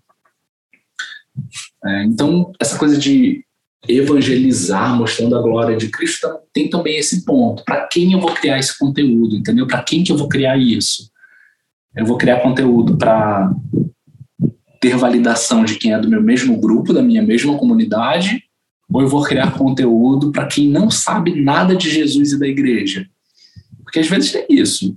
[1.84, 3.45] É, então, essa coisa de
[3.88, 7.64] evangelizar, mostrando a glória de Cristo, tem também esse ponto.
[7.64, 9.68] Para quem eu vou criar esse conteúdo, entendeu?
[9.68, 11.10] Para quem que eu vou criar isso?
[11.96, 13.52] Eu vou criar conteúdo para
[14.82, 18.44] ter validação de quem é do meu mesmo grupo, da minha mesma comunidade,
[18.92, 23.08] ou eu vou criar conteúdo para quem não sabe nada de Jesus e da igreja?
[23.84, 24.96] Porque às vezes tem isso.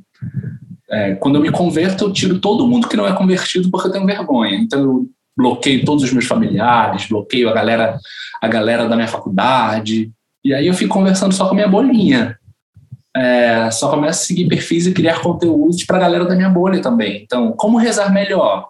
[0.91, 3.93] É, quando eu me converto, eu tiro todo mundo que não é convertido porque eu
[3.93, 4.57] tenho vergonha.
[4.57, 7.97] Então eu bloqueio todos os meus familiares, bloqueio a galera,
[8.43, 10.11] a galera da minha faculdade.
[10.45, 12.37] E aí eu fico conversando só com a minha bolinha.
[13.17, 16.83] É, só começo a seguir perfis e criar conteúdos para a galera da minha bolha
[16.83, 17.23] também.
[17.23, 18.69] Então, como rezar melhor?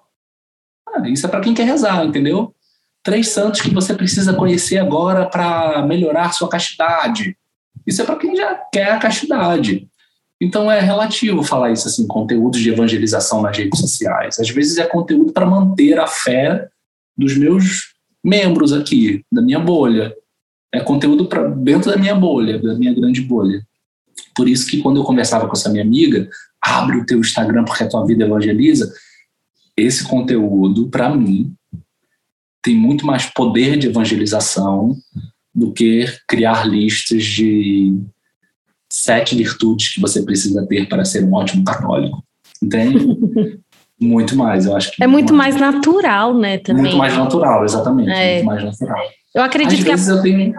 [0.86, 2.54] Ah, isso é para quem quer rezar, entendeu?
[3.02, 7.34] Três santos que você precisa conhecer agora para melhorar sua castidade.
[7.86, 9.88] Isso é para quem já quer a castidade.
[10.40, 14.38] Então é relativo falar isso assim, conteúdo de evangelização nas redes sociais.
[14.38, 16.68] Às vezes é conteúdo para manter a fé
[17.16, 20.14] dos meus membros aqui, da minha bolha.
[20.72, 23.66] É conteúdo para dentro da minha bolha, da minha grande bolha.
[24.34, 26.28] Por isso que quando eu conversava com essa minha amiga,
[26.62, 28.92] abre o teu Instagram porque a tua vida evangeliza,
[29.76, 31.52] esse conteúdo para mim
[32.62, 34.96] tem muito mais poder de evangelização
[35.54, 37.98] do que criar listas de
[39.02, 42.22] sete virtudes que você precisa ter para ser um ótimo católico.
[42.62, 42.98] Entende?
[44.00, 45.02] muito mais, eu acho que.
[45.02, 46.58] É muito mais, mais natural, né?
[46.58, 46.82] Também.
[46.82, 48.10] Muito mais natural, exatamente.
[48.10, 48.34] É.
[48.34, 48.98] Muito mais natural.
[49.34, 50.54] Eu acredito Às que a, eu tenho...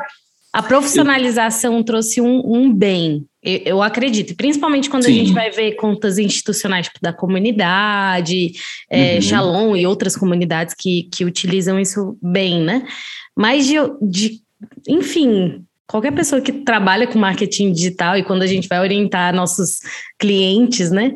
[0.54, 1.84] a profissionalização eu...
[1.84, 3.26] trouxe um, um bem.
[3.42, 5.12] Eu, eu, acredito, principalmente quando Sim.
[5.12, 8.52] a gente vai ver contas institucionais tipo, da comunidade,
[8.90, 9.22] é, uhum.
[9.22, 12.86] Shalom e outras comunidades que, que utilizam isso bem, né?
[13.36, 14.42] Mas de, de
[14.88, 19.80] enfim, qualquer pessoa que trabalha com marketing digital e quando a gente vai orientar nossos
[20.20, 21.12] clientes, né,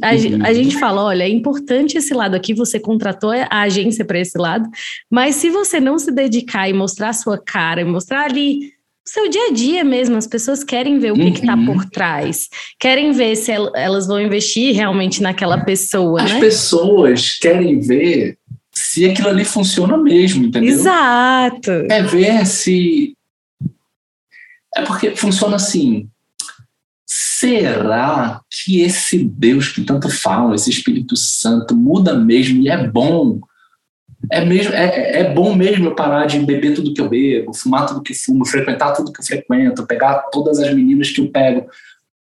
[0.00, 4.20] a, a, gente fala, olha, é importante esse lado aqui, você contratou a agência para
[4.20, 4.68] esse lado,
[5.10, 8.72] mas se você não se dedicar e mostrar a sua cara, e mostrar ali
[9.04, 11.28] o seu dia a dia mesmo, as pessoas querem ver o que uhum.
[11.30, 12.48] está por trás,
[12.78, 16.40] querem ver se elas vão investir realmente naquela pessoa, As né?
[16.40, 18.38] pessoas querem ver
[18.70, 20.70] se aquilo ali funciona mesmo, entendeu?
[20.70, 21.70] Exato.
[21.90, 23.14] É ver se
[24.76, 26.08] é porque funciona assim.
[27.06, 33.40] Será que esse Deus que tanto falam, esse Espírito Santo, muda mesmo e é bom?
[34.32, 37.86] É, mesmo, é, é bom mesmo eu parar de beber tudo que eu bebo, fumar
[37.86, 41.68] tudo que fumo, frequentar tudo que eu frequento, pegar todas as meninas que eu pego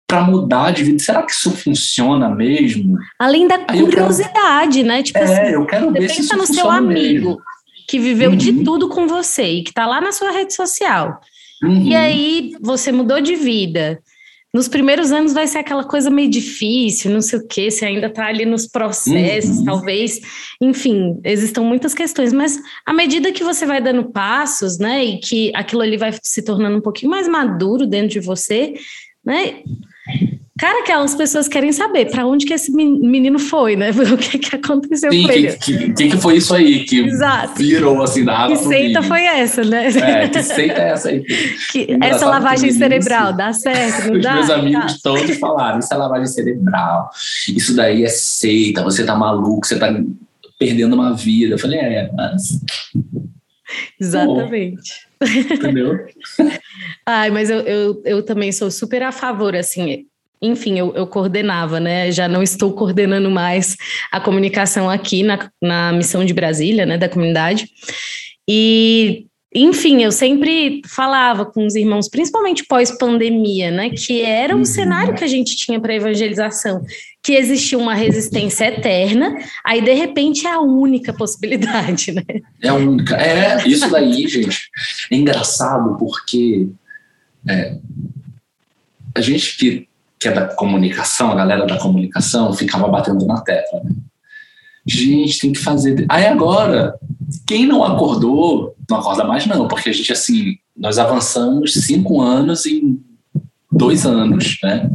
[0.06, 1.00] para mudar de vida.
[1.00, 2.98] Será que isso funciona mesmo?
[3.20, 5.04] Além da curiosidade, quero, né?
[5.04, 7.42] Tipo é, assim, eu quero ver se isso no seu amigo mesmo.
[7.88, 8.38] que viveu uhum.
[8.38, 11.22] de tudo com você e que está lá na sua rede social.
[11.64, 11.82] Uhum.
[11.84, 14.00] E aí você mudou de vida.
[14.54, 18.08] Nos primeiros anos vai ser aquela coisa meio difícil, não sei o quê, você ainda
[18.08, 19.66] está ali nos processos, uhum.
[19.66, 20.20] talvez,
[20.62, 25.52] enfim, existam muitas questões, mas à medida que você vai dando passos, né, e que
[25.54, 28.74] aquilo ali vai se tornando um pouquinho mais maduro dentro de você,
[29.24, 29.62] né,
[30.58, 33.92] Cara, aquelas pessoas querem saber para onde que esse menino foi, né?
[34.12, 35.54] O que, que aconteceu Sim, com que, ele.
[35.58, 37.56] Que, que, que foi isso aí que Exato.
[37.56, 39.88] virou assim da água Que seita foi essa, né?
[39.88, 41.24] É, que seita é essa aí?
[42.02, 44.34] Essa lavagem cerebral, dá certo, não Os dá?
[44.36, 45.12] meus amigos Tá.
[45.12, 47.10] todos falaram, isso é lavagem cerebral,
[47.50, 49.94] isso daí é seita, você tá maluco, você tá
[50.58, 51.56] perdendo uma vida.
[51.56, 52.60] Eu falei, é, mas,
[54.00, 55.08] Exatamente.
[55.52, 56.06] entendeu?
[57.06, 60.06] Ai, mas eu, eu, eu também sou super a favor, assim,
[60.42, 62.12] enfim, eu, eu coordenava, né?
[62.12, 63.76] Já não estou coordenando mais
[64.12, 67.68] a comunicação aqui na, na missão de Brasília, né, da comunidade.
[68.48, 74.66] E, enfim, eu sempre falava com os irmãos, principalmente pós-pandemia, né, que era um Uhum.
[74.66, 76.82] cenário que a gente tinha para evangelização,
[77.24, 82.24] que existia uma resistência eterna, aí de repente é a única possibilidade, né?
[82.62, 83.16] É a única.
[83.18, 84.70] É, isso daí, gente,
[85.12, 86.70] é engraçado porque
[87.50, 87.78] é,
[89.16, 89.88] a gente que,
[90.20, 93.82] que é da comunicação, a galera da comunicação, ficava batendo na tecla.
[93.84, 93.92] Né?
[94.86, 96.06] Gente, tem que fazer.
[96.10, 96.98] Aí agora,
[97.46, 102.66] quem não acordou, não acorda mais, não, porque a gente, assim, nós avançamos cinco anos
[102.66, 103.00] em
[103.72, 104.90] dois anos, né?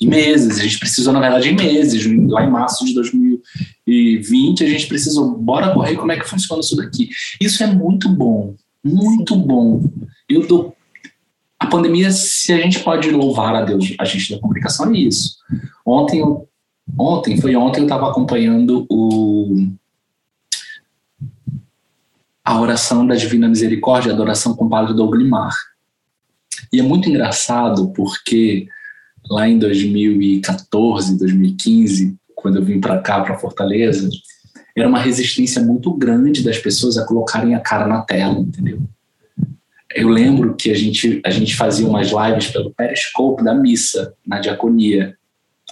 [0.00, 0.58] Em meses.
[0.58, 2.04] A gente precisou, na verdade, em meses.
[2.28, 6.76] Lá em março de 2020, a gente precisou, bora correr como é que funciona isso
[6.76, 7.10] daqui.
[7.40, 9.82] Isso é muito bom, muito bom.
[10.28, 10.74] Eu dou.
[11.64, 15.38] A pandemia, se a gente pode louvar a Deus, a gente da comunicação, é isso.
[15.84, 16.22] Ontem,
[16.98, 19.72] ontem foi ontem, eu estava acompanhando o
[22.44, 25.54] a oração da Divina Misericórdia, a adoração com o Padre Douglimar.
[26.70, 28.68] E é muito engraçado porque
[29.30, 34.10] lá em 2014, 2015, quando eu vim para cá, para Fortaleza,
[34.76, 38.82] era uma resistência muito grande das pessoas a colocarem a cara na tela, entendeu?
[39.94, 44.40] Eu lembro que a gente, a gente fazia umas lives pelo Periscope da missa, na
[44.40, 45.16] diaconia,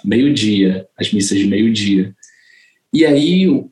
[0.05, 2.15] meio-dia, as missas de meio-dia.
[2.93, 3.65] E aí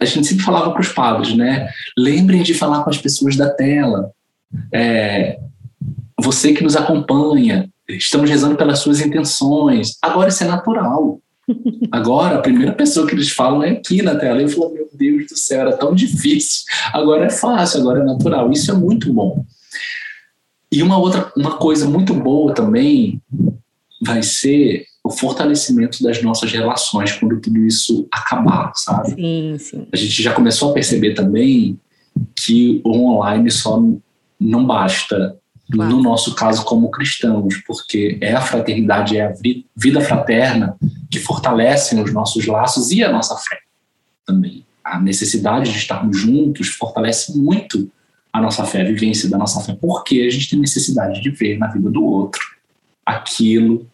[0.00, 1.68] a gente sempre falava para os padres, né?
[1.96, 4.10] Lembrem de falar com as pessoas da tela.
[4.72, 5.38] É,
[6.20, 9.98] você que nos acompanha, estamos rezando pelas suas intenções.
[10.00, 11.20] Agora isso é natural.
[11.92, 14.40] Agora, a primeira pessoa que eles falam é aqui na tela.
[14.40, 16.62] Eu falo, meu Deus do céu, era tão difícil.
[16.92, 18.50] Agora é fácil, agora é natural.
[18.50, 19.44] Isso é muito bom.
[20.72, 23.20] E uma outra, uma coisa muito boa também
[24.02, 29.10] vai ser o fortalecimento das nossas relações quando tudo isso acabar, sabe?
[29.14, 29.86] Sim, sim.
[29.92, 31.78] A gente já começou a perceber também
[32.34, 33.82] que o online só
[34.40, 35.36] não basta
[35.72, 35.90] Claro.
[35.96, 40.76] no nosso caso como cristãos, porque é a fraternidade, é a vi- vida fraterna
[41.10, 43.58] que fortalecem os nossos laços e a nossa fé
[44.26, 44.64] também.
[44.84, 47.90] A necessidade de estarmos juntos fortalece muito
[48.34, 51.56] a nossa fé, a vivência da nossa fé, porque a gente tem necessidade de ver
[51.56, 52.42] na vida do outro
[53.06, 53.86] aquilo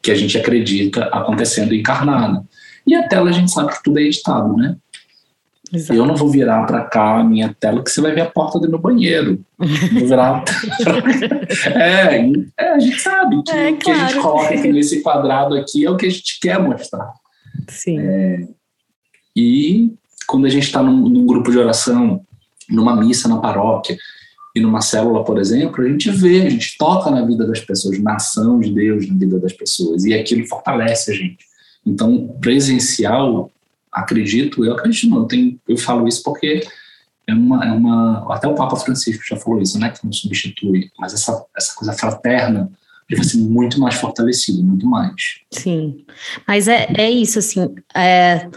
[0.00, 2.46] que a gente acredita acontecendo encarnado.
[2.86, 4.76] E a tela a gente sabe que tudo é editado, né?
[5.72, 5.98] Exato.
[5.98, 8.60] Eu não vou virar para cá a minha tela que você vai ver a porta
[8.60, 9.44] do meu banheiro.
[9.58, 10.44] Vou virar.
[11.74, 12.20] é,
[12.56, 14.22] é, a gente sabe que É, o que a gente claro.
[14.22, 17.12] coloca aqui nesse quadrado aqui é o que a gente quer mostrar.
[17.68, 17.98] Sim.
[19.34, 19.92] E
[20.28, 22.24] quando a gente está num, num grupo de oração,
[22.68, 23.96] numa missa na paróquia
[24.54, 27.98] e numa célula, por exemplo, a gente vê, a gente toca na vida das pessoas,
[27.98, 31.46] na ação de Deus na vida das pessoas, e aquilo fortalece a gente.
[31.86, 33.50] Então, presencial,
[33.90, 36.66] acredito, eu acredito, não, eu, eu falo isso porque
[37.26, 38.34] é uma, é uma.
[38.34, 39.90] Até o Papa Francisco já falou isso, né?
[39.90, 42.70] Que não substitui, mas essa, essa coisa fraterna
[43.08, 45.40] ele vai ser muito mais fortalecido, muito mais.
[45.50, 46.04] Sim,
[46.46, 48.48] mas é, é isso, assim, é,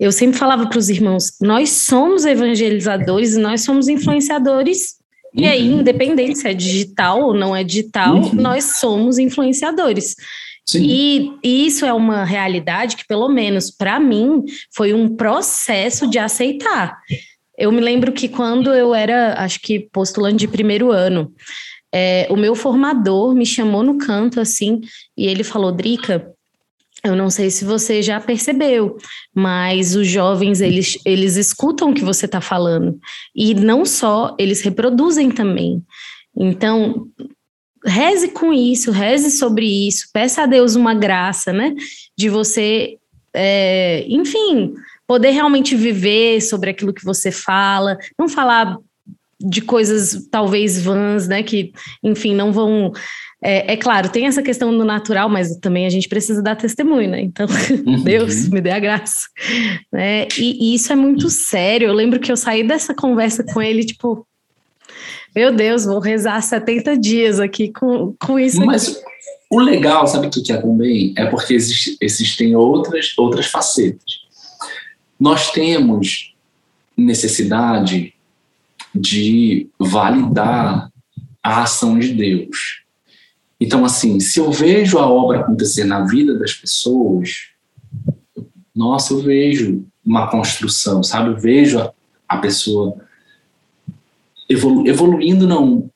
[0.00, 4.96] eu sempre falava para os irmãos, nós somos evangelizadores e nós somos influenciadores,
[5.34, 5.80] e aí, Uhum.
[5.80, 8.34] independente se é digital ou não é digital, Uhum.
[8.34, 10.16] nós somos influenciadores.
[10.74, 16.18] E, e isso é uma realidade que, pelo menos para mim, foi um processo de
[16.18, 16.96] aceitar.
[17.58, 21.32] Eu me lembro que quando eu era, acho que postulante de primeiro ano,
[21.92, 24.80] é, o meu formador me chamou no canto assim
[25.16, 26.32] e ele falou: Drica,
[27.04, 28.96] eu não sei se você já percebeu,
[29.34, 32.98] mas os jovens eles, eles escutam o que você está falando
[33.34, 35.82] e não só, eles reproduzem também.
[36.36, 37.06] Então,
[37.84, 41.74] reze com isso, reze sobre isso, peça a Deus uma graça, né?
[42.16, 42.98] De você,
[43.34, 44.74] é, enfim,
[45.06, 48.78] poder realmente viver sobre aquilo que você fala, não falar
[49.40, 51.42] de coisas talvez vãs, né?
[51.42, 51.72] Que,
[52.02, 52.92] enfim, não vão.
[53.42, 57.10] É, é, claro, tem essa questão do natural, mas também a gente precisa dar testemunho,
[57.10, 57.22] né?
[57.22, 57.46] Então,
[57.86, 58.02] Uhum.
[58.02, 59.26] Deus me dê a graça.
[59.92, 60.28] Né?
[60.38, 61.88] E, e isso é muito sério.
[61.88, 64.26] Eu lembro que eu saí dessa conversa com ele, tipo,
[65.34, 68.64] meu Deus, vou rezar 70 dias aqui com, com isso.
[68.64, 69.00] Mas, aqui.
[69.50, 71.12] O legal, sabe o que é também?
[71.16, 74.20] É porque existe, existem outras, outras facetas.
[75.18, 76.34] Nós temos
[76.96, 78.14] necessidade
[78.94, 80.90] de validar
[81.42, 82.79] a ação de Deus.
[83.60, 87.50] Então, assim, se eu vejo a obra acontecer na vida das pessoas,
[88.74, 91.30] nossa, eu vejo uma construção, sabe?
[91.30, 91.92] Eu vejo a,
[92.26, 92.96] a pessoa
[94.48, 95.90] evolu evoluindo, não,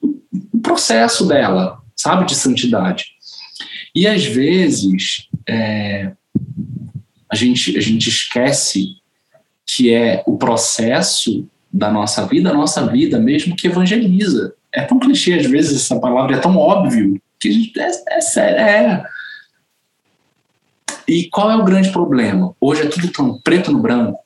[0.00, 3.06] o processo dela, sabe, de santidade.
[3.94, 6.12] E às vezes é,
[7.30, 8.96] a, gente, a gente esquece
[9.64, 14.54] que é o processo da nossa vida, a nossa vida mesmo que evangeliza.
[14.76, 18.58] É tão clichê às vezes essa palavra, é tão óbvio que é, é sério.
[18.58, 19.04] É.
[21.08, 22.54] E qual é o grande problema?
[22.60, 24.18] Hoje é tudo tão preto no branco,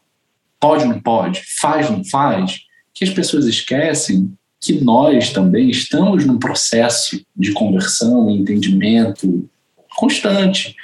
[0.58, 2.60] pode não pode, faz não faz,
[2.92, 9.48] que as pessoas esquecem que nós também estamos num processo de conversão e entendimento
[9.96, 10.74] constante.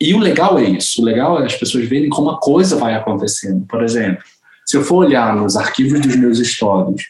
[0.00, 2.94] E o legal é isso, o legal é as pessoas verem como a coisa vai
[2.94, 3.66] acontecendo.
[3.66, 4.22] Por exemplo,
[4.66, 7.06] se eu for olhar nos arquivos dos meus stories,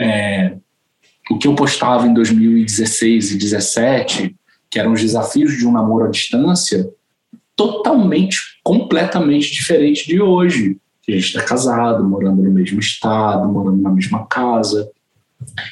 [0.00, 0.56] é,
[1.30, 4.36] o que eu postava em 2016 e 2017,
[4.70, 6.88] que eram os desafios de um namoro à distância,
[7.54, 10.80] totalmente, completamente diferente de hoje
[11.12, 14.90] a gente está casado, morando no mesmo estado, morando na mesma casa.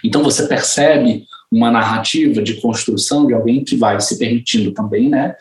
[0.05, 5.35] Então você percebe uma narrativa de construção de alguém que vai se permitindo também, né?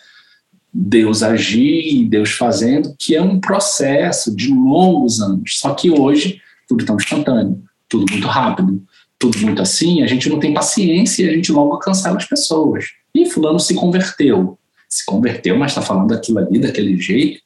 [0.73, 5.59] Deus agir, Deus fazendo, que é um processo de longos anos.
[5.59, 8.83] Só que hoje tudo tão instantâneo, tudo muito rápido,
[9.19, 12.85] tudo muito assim, a gente não tem paciência e a gente logo cancela as pessoas.
[13.13, 14.57] E fulano se converteu.
[14.87, 17.41] Se converteu, mas está falando aquilo ali daquele jeito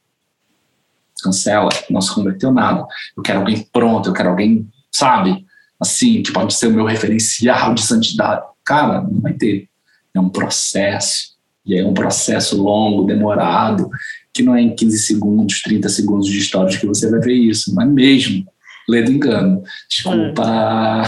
[1.22, 2.86] cancela, não se converteu nada.
[3.16, 5.46] Eu quero alguém pronto, eu quero alguém, sabe,
[5.80, 8.46] assim, que pode ser o meu referencial de santidade.
[8.64, 9.70] Cara, não vai ter.
[10.14, 11.32] É um processo.
[11.66, 13.88] E é um processo longo, demorado,
[14.34, 17.74] que não é em 15 segundos, 30 segundos de história que você vai ver isso,
[17.76, 18.48] não é mesmo.
[18.92, 19.64] Lê engano.
[19.90, 21.04] Desculpa.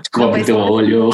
[0.00, 1.10] Desculpa teu olho.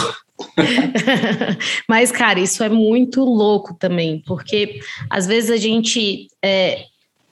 [1.89, 6.85] Mas, cara, isso é muito louco também, porque às vezes a gente é,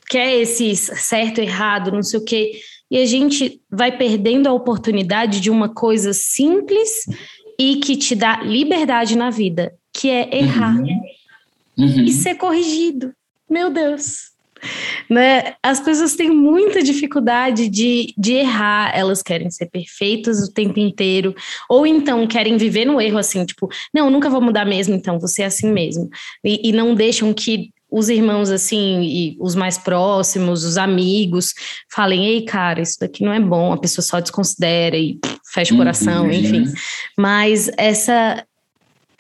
[0.09, 2.53] quer esse certo, errado, não sei o quê.
[2.91, 7.05] E a gente vai perdendo a oportunidade de uma coisa simples
[7.59, 11.01] e que te dá liberdade na vida, que é errar uhum.
[11.79, 12.05] Uhum.
[12.05, 13.13] e ser corrigido.
[13.49, 14.30] Meu Deus.
[15.09, 15.55] Né?
[15.63, 21.35] As pessoas têm muita dificuldade de, de errar, elas querem ser perfeitas o tempo inteiro,
[21.69, 25.43] ou então querem viver no erro assim, tipo, não, nunca vou mudar mesmo, então você
[25.43, 26.09] é assim mesmo.
[26.45, 31.53] E, e não deixam que os irmãos, assim, e os mais próximos, os amigos,
[31.93, 35.19] falem: ei, cara, isso daqui não é bom, a pessoa só desconsidera e
[35.53, 36.33] fecha o coração, uhum.
[36.33, 36.65] enfim.
[37.19, 38.45] Mas essa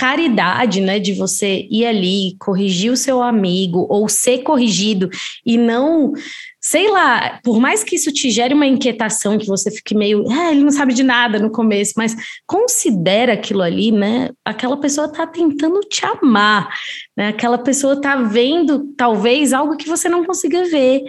[0.01, 5.11] caridade, né, de você ir ali, corrigir o seu amigo ou ser corrigido
[5.45, 6.15] e não
[6.59, 10.53] sei lá, por mais que isso te gere uma inquietação, que você fique meio, ah,
[10.53, 14.31] ele não sabe de nada no começo, mas considera aquilo ali, né?
[14.43, 16.75] Aquela pessoa está tentando te amar,
[17.15, 17.29] né?
[17.29, 21.03] Aquela pessoa está vendo talvez algo que você não consiga ver,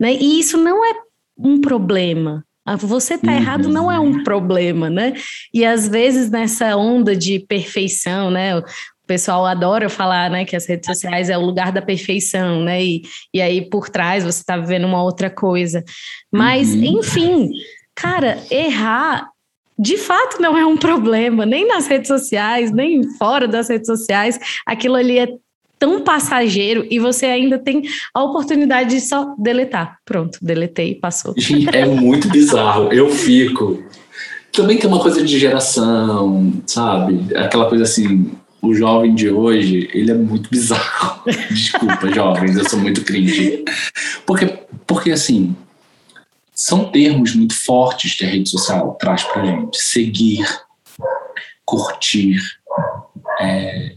[0.00, 0.14] né?
[0.14, 0.94] E isso não é
[1.36, 2.44] um problema.
[2.72, 4.24] Ah, você tá errado não é um uhum.
[4.24, 5.14] problema, né?
[5.52, 8.62] E às vezes nessa onda de perfeição, né?
[9.08, 13.02] pessoal adora falar, né, que as redes sociais é o lugar da perfeição, né, e,
[13.32, 15.82] e aí por trás você está vivendo uma outra coisa.
[16.30, 16.98] Mas, uhum.
[17.00, 17.50] enfim,
[17.94, 19.26] cara, errar
[19.78, 24.38] de fato não é um problema, nem nas redes sociais, nem fora das redes sociais.
[24.66, 25.28] Aquilo ali é
[25.78, 29.98] tão passageiro e você ainda tem a oportunidade de só deletar.
[30.04, 31.34] Pronto, deletei, passou.
[31.72, 32.92] É muito bizarro.
[32.92, 33.82] Eu fico.
[34.52, 37.34] Também tem uma coisa de geração, sabe?
[37.36, 41.22] Aquela coisa assim, o jovem de hoje, ele é muito bizarro.
[41.50, 43.64] Desculpa, jovens, eu sou muito cringe.
[44.26, 44.46] Porque,
[44.86, 45.54] porque assim,
[46.52, 49.78] são termos muito fortes que a rede social traz pra gente.
[49.78, 50.44] Seguir,
[51.64, 52.40] curtir.
[53.40, 53.94] É,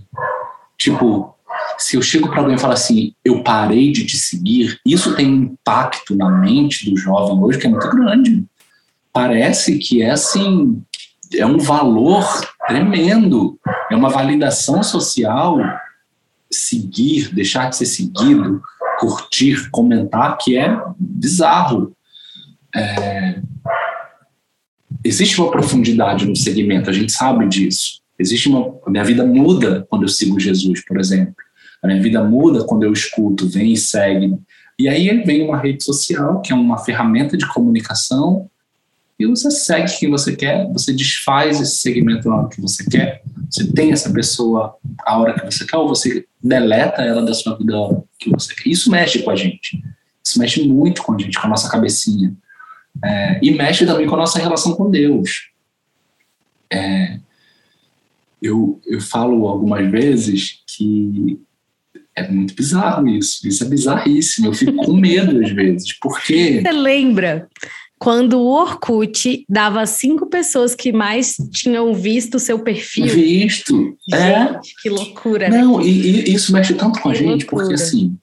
[0.77, 1.35] tipo,
[1.81, 5.27] se eu chego para alguém e falo assim, eu parei de te seguir, isso tem
[5.27, 8.45] um impacto na mente do jovem hoje que é muito grande.
[9.11, 10.81] Parece que é assim,
[11.33, 12.23] é um valor
[12.67, 13.59] tremendo,
[13.89, 15.57] é uma validação social
[16.51, 18.61] seguir, deixar de ser seguido,
[18.99, 21.95] curtir, comentar, que é bizarro.
[22.75, 23.41] É...
[25.03, 28.01] Existe uma profundidade no segmento, a gente sabe disso.
[28.19, 28.79] Existe uma.
[28.85, 31.33] A minha vida muda quando eu sigo Jesus, por exemplo.
[31.81, 34.37] A minha vida muda quando eu escuto, vem e segue.
[34.77, 38.49] E aí vem uma rede social, que é uma ferramenta de comunicação,
[39.21, 43.21] e você segue quem você quer, você desfaz esse segmento na hora que você quer,
[43.47, 44.75] Você tem essa pessoa
[45.05, 48.31] a hora que você quer ou você deleta ela da sua vida a hora que
[48.31, 48.69] você quer.
[48.69, 49.83] Isso mexe com a gente.
[50.23, 52.35] Isso mexe muito com a gente, com a nossa cabecinha.
[53.03, 55.51] É, e mexe também com a nossa relação com Deus.
[56.73, 57.19] É,
[58.41, 61.39] eu, eu falo algumas vezes que
[62.15, 63.47] é muito bizarro isso.
[63.47, 64.47] Isso é bizarríssimo.
[64.47, 65.97] Eu fico com medo às vezes.
[65.99, 66.61] Porque.
[66.61, 67.47] Você lembra
[67.97, 73.05] quando o Orkut dava cinco pessoas que mais tinham visto o seu perfil?
[73.05, 73.95] Visto.
[74.11, 74.47] É.
[74.47, 74.81] Gente, é.
[74.81, 75.49] que loucura.
[75.49, 75.85] Não, né?
[75.85, 77.65] e, e, isso mexe tanto com a gente, loucura.
[77.65, 78.17] porque assim,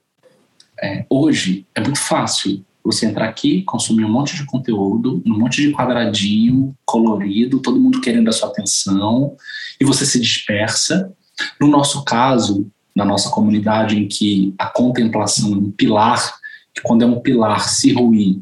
[0.83, 5.61] é, hoje é muito fácil você entrar aqui, consumir um monte de conteúdo, um monte
[5.61, 9.37] de quadradinho colorido, todo mundo querendo a sua atenção,
[9.81, 11.13] e você se dispersa.
[11.61, 12.67] No nosso caso,
[12.99, 16.35] na nossa comunidade, em que a contemplação é um pilar,
[16.75, 18.41] que quando é um pilar se ruir,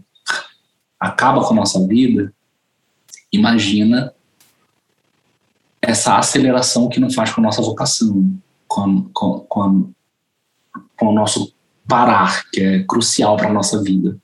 [0.99, 2.33] acaba com a nossa vida,
[3.31, 4.15] imagina
[5.83, 8.35] essa aceleração que não faz com a nossa vocação,
[8.67, 9.93] com, com, com,
[10.97, 11.53] com o nosso
[11.87, 14.19] parar, que é crucial para a nossa vida.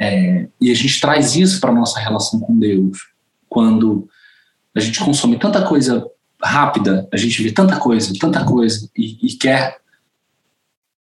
[0.00, 3.06] É, e a gente traz isso para a nossa relação com Deus.
[3.48, 4.08] Quando
[4.74, 6.04] a gente consome tanta coisa
[6.42, 9.78] rápida, a gente vê tanta coisa, tanta coisa, e, e quer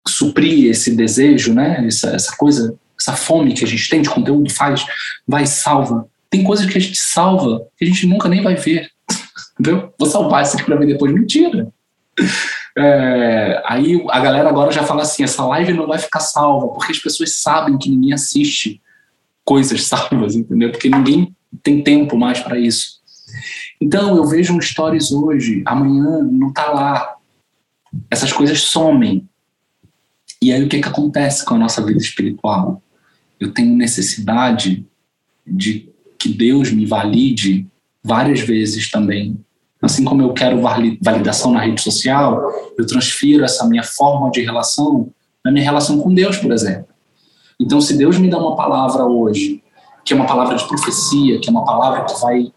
[0.07, 1.85] suprir esse desejo, né?
[1.87, 4.85] Essa, essa coisa, essa fome que a gente tem de conteúdo, faz,
[5.27, 6.09] vai salva.
[6.31, 8.91] Tem coisas que a gente salva que a gente nunca nem vai ver.
[9.59, 9.93] Entendeu?
[9.99, 11.13] Vou salvar isso aqui para ver depois.
[11.13, 11.69] Mentira.
[12.77, 16.93] É, aí a galera agora já fala assim: essa live não vai ficar salva, porque
[16.93, 18.81] as pessoas sabem que ninguém assiste
[19.45, 20.71] coisas salvas, entendeu?
[20.71, 22.96] Porque ninguém tem tempo mais para isso.
[23.81, 27.17] Então, eu vejo um stories hoje, amanhã não tá lá.
[28.11, 29.29] Essas coisas somem.
[30.41, 32.83] E aí o que que acontece com a nossa vida espiritual?
[33.39, 34.87] Eu tenho necessidade
[35.47, 37.67] de que Deus me valide
[38.03, 39.39] várias vezes também.
[39.81, 40.61] Assim como eu quero
[41.03, 45.11] validação na rede social, eu transfiro essa minha forma de relação
[45.45, 46.89] na minha relação com Deus, por exemplo.
[47.61, 49.63] Então, se Deus me dá uma palavra hoje,
[50.05, 52.53] que é uma palavra de profecia, que é uma palavra que vai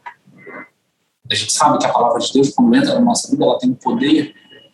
[1.31, 3.73] a gente sabe que a palavra de Deus, quando entra na nossa vida, ela tem
[3.73, 4.33] poder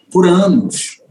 [0.09, 1.01] por anos.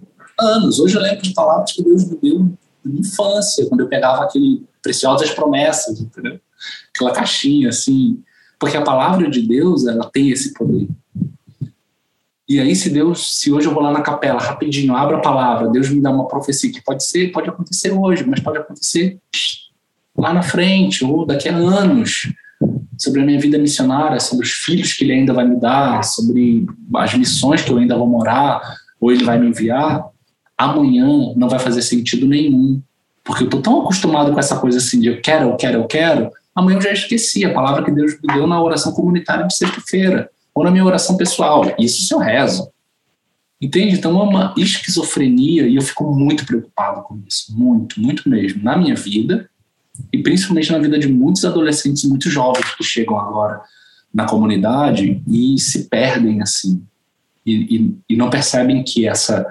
[0.40, 0.78] Anos.
[0.78, 2.51] Hoje eu lembro de palavras que Deus me deu
[2.84, 6.40] na infância, quando eu pegava aquele Preciosas Promessas, entendeu?
[6.95, 8.22] Aquela caixinha assim.
[8.59, 10.88] Porque a palavra de Deus, ela tem esse poder.
[12.49, 15.68] E aí, se Deus, se hoje eu vou lá na capela, rapidinho, abro a palavra,
[15.68, 19.18] Deus me dá uma profecia que pode ser, pode acontecer hoje, mas pode acontecer
[20.16, 22.32] lá na frente, ou daqui a anos
[23.05, 26.66] sobre a minha vida missionária, sobre os filhos que ele ainda vai me dar, sobre
[26.96, 28.61] as missões que eu ainda vou morar,
[29.00, 30.07] ou ele vai me enviar,
[30.57, 32.82] amanhã não vai fazer sentido nenhum.
[33.22, 35.86] Porque eu estou tão acostumado com essa coisa assim de eu quero, eu quero, eu
[35.86, 39.57] quero, amanhã eu já esqueci a palavra que Deus me deu na oração comunitária de
[39.57, 41.64] sexta-feira, ou na minha oração pessoal.
[41.78, 42.68] Isso se eu rezo.
[43.61, 43.94] Entende?
[43.94, 47.57] Então é uma esquizofrenia e eu fico muito preocupado com isso.
[47.57, 48.62] Muito, muito mesmo.
[48.62, 49.48] Na minha vida,
[50.12, 53.61] e principalmente na vida de muitos adolescentes, muitos jovens que chegam agora
[54.12, 56.82] na comunidade e se perdem assim
[57.45, 59.47] e, e, e não percebem que essa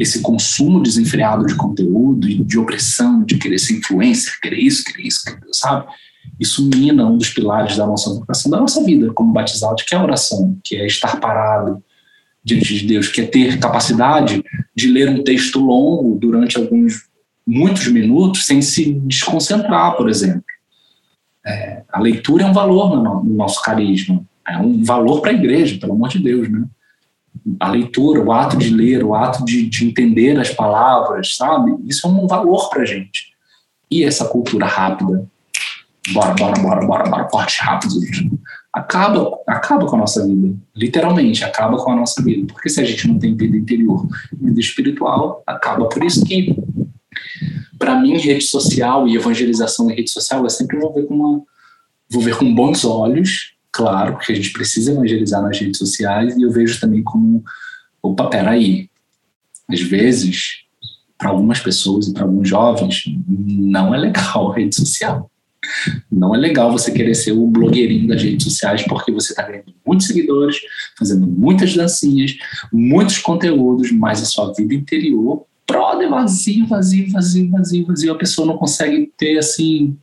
[0.00, 5.06] esse consumo desenfreado de conteúdo e de opressão, de querer ser influencer, querer isso, querer
[5.06, 5.22] isso,
[5.52, 5.86] sabe?
[6.40, 9.98] Isso mina um dos pilares da nossa vocação, da nossa vida como batizado, que é
[9.98, 11.82] a oração, que é estar parado
[12.42, 14.42] diante de Deus, que é ter capacidade
[14.74, 17.04] de ler um texto longo durante alguns
[17.46, 20.42] muitos minutos sem se desconcentrar, por exemplo.
[21.46, 25.34] É, a leitura é um valor no, no nosso carisma, é um valor para a
[25.34, 26.64] igreja, pelo amor de Deus, né?
[27.60, 31.76] A leitura, o ato de ler, o ato de, de entender as palavras, sabe?
[31.86, 33.36] Isso é um valor para a gente.
[33.88, 35.28] E essa cultura rápida,
[36.12, 38.00] bora, bora, bora, bora, bora, forte, rápido,
[38.72, 40.54] acaba, acaba com a nossa vida.
[40.74, 42.52] Literalmente, acaba com a nossa vida.
[42.52, 45.88] Porque se a gente não tem vida interior, vida espiritual, acaba.
[45.88, 46.56] Por isso que
[47.86, 51.42] para mim, rede social e evangelização em rede social é sempre vou ver com uma,
[52.10, 56.42] vou ver com bons olhos, claro, porque a gente precisa evangelizar nas redes sociais e
[56.42, 57.44] eu vejo também como,
[58.02, 58.90] opa, peraí,
[59.68, 60.64] às vezes,
[61.16, 65.30] para algumas pessoas e para alguns jovens, não é legal a rede social.
[66.10, 69.72] Não é legal você querer ser o blogueirinho das redes sociais porque você está ganhando
[69.86, 70.56] muitos seguidores,
[70.98, 72.36] fazendo muitas dancinhas,
[72.72, 78.12] muitos conteúdos, mas a sua vida interior brother, vazio, vazio, vazio, vazio, vazio.
[78.12, 79.96] A pessoa não consegue ter assim.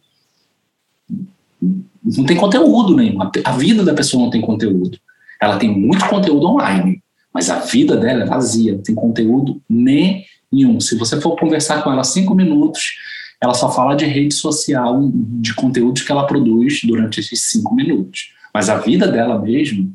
[2.03, 3.19] Não tem conteúdo nenhum.
[3.21, 4.99] A vida da pessoa não tem conteúdo.
[5.41, 7.01] Ela tem muito conteúdo online,
[7.33, 10.79] mas a vida dela é vazia, não tem conteúdo nenhum.
[10.79, 12.95] Se você for conversar com ela cinco minutos,
[13.41, 18.33] ela só fala de rede social, de conteúdos que ela produz durante esses cinco minutos.
[18.53, 19.93] Mas a vida dela mesmo,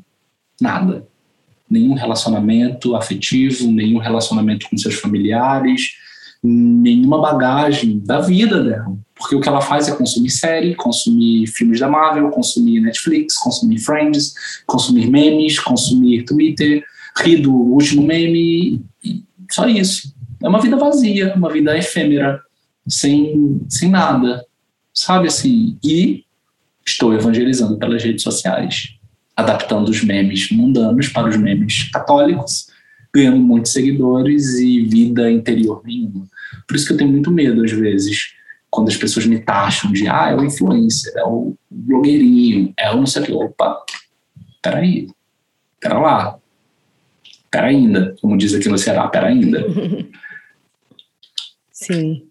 [0.61, 1.07] nada.
[1.69, 5.93] Nenhum relacionamento afetivo, nenhum relacionamento com seus familiares,
[6.43, 8.97] nenhuma bagagem da vida dela.
[9.13, 13.79] Porque o que ela faz é consumir série, consumir filmes da Marvel, consumir Netflix, consumir
[13.79, 14.33] Friends,
[14.65, 16.83] consumir memes, consumir Twitter,
[17.17, 18.81] rir do último meme,
[19.51, 20.13] só isso.
[20.41, 22.41] É uma vida vazia, uma vida efêmera,
[22.87, 24.45] sem, sem nada,
[24.93, 25.77] sabe assim?
[25.83, 26.23] E
[26.85, 28.98] estou evangelizando pelas redes sociais,
[29.39, 32.67] adaptando os memes mundanos para os memes católicos,
[33.13, 36.27] ganhando muitos seguidores e vida interior nenhuma.
[36.67, 38.33] Por isso que eu tenho muito medo, às vezes,
[38.69, 42.97] quando as pessoas me taxam de, ah, é o influencer, é o blogueirinho, é o
[42.97, 43.31] não sei o que.
[43.31, 43.83] Opa,
[44.61, 45.07] peraí,
[45.79, 46.37] pera lá,
[47.49, 49.65] pera ainda, como diz aqui no Ceará, pera ainda.
[51.71, 52.29] Sim.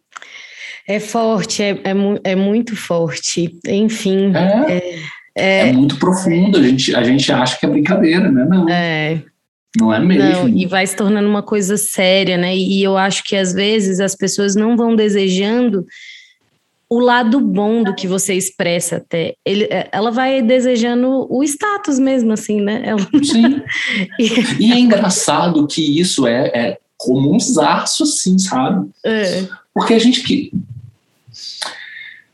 [0.86, 1.94] É forte, é, é,
[2.24, 3.58] é muito forte.
[3.66, 4.32] Enfim.
[4.34, 5.02] É, é,
[5.38, 6.58] é, é, muito profundo.
[6.58, 8.46] A gente, a gente acha que é brincadeira, né?
[8.48, 8.68] Não.
[8.68, 9.22] É.
[9.78, 10.48] Não é mesmo.
[10.48, 12.56] Não, e vai se tornando uma coisa séria, né?
[12.56, 15.86] E eu acho que às vezes as pessoas não vão desejando
[16.90, 19.34] o lado bom do que você expressa até.
[19.44, 22.82] Ele, é, ela vai desejando o status mesmo, assim, né?
[22.84, 23.06] Ela...
[23.22, 23.62] Sim.
[24.58, 28.88] e é engraçado que isso é, é como um zarço, assim, sabe?
[29.04, 29.46] É.
[29.74, 30.50] Porque a gente que.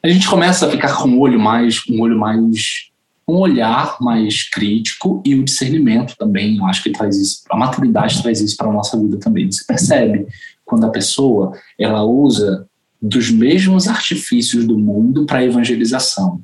[0.02, 2.90] A gente começa a ficar com um olho mais, um olho mais
[3.26, 8.22] um olhar mais crítico e o discernimento também, eu acho que traz isso, a maturidade
[8.22, 9.50] traz isso para a nossa vida também.
[9.50, 10.26] Você percebe
[10.64, 12.66] quando a pessoa ela usa
[13.00, 16.42] dos mesmos artifícios do mundo para evangelização.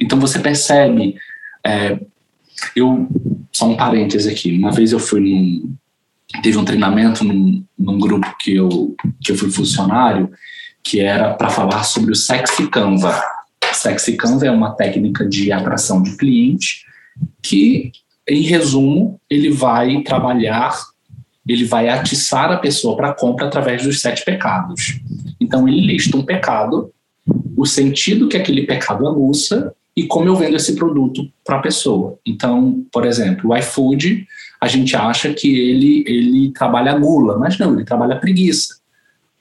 [0.00, 1.16] Então você percebe,
[1.64, 1.98] é,
[2.74, 3.08] eu
[3.52, 4.56] só um parêntese aqui.
[4.56, 5.74] Uma vez eu fui num
[6.42, 10.30] teve um treinamento num, num grupo que eu que eu fui funcionário
[10.82, 13.22] que era para falar sobre o sexy Canva
[13.86, 16.84] Sexy Canva é uma técnica de atração de cliente
[17.40, 17.92] que,
[18.28, 20.76] em resumo, ele vai trabalhar,
[21.46, 25.00] ele vai atiçar a pessoa para compra através dos sete pecados.
[25.40, 26.92] Então, ele lista um pecado,
[27.56, 32.18] o sentido que aquele pecado aguça e como eu vendo esse produto para a pessoa.
[32.26, 34.26] Então, por exemplo, o iFood,
[34.60, 38.78] a gente acha que ele, ele trabalha gula, mas não, ele trabalha preguiça.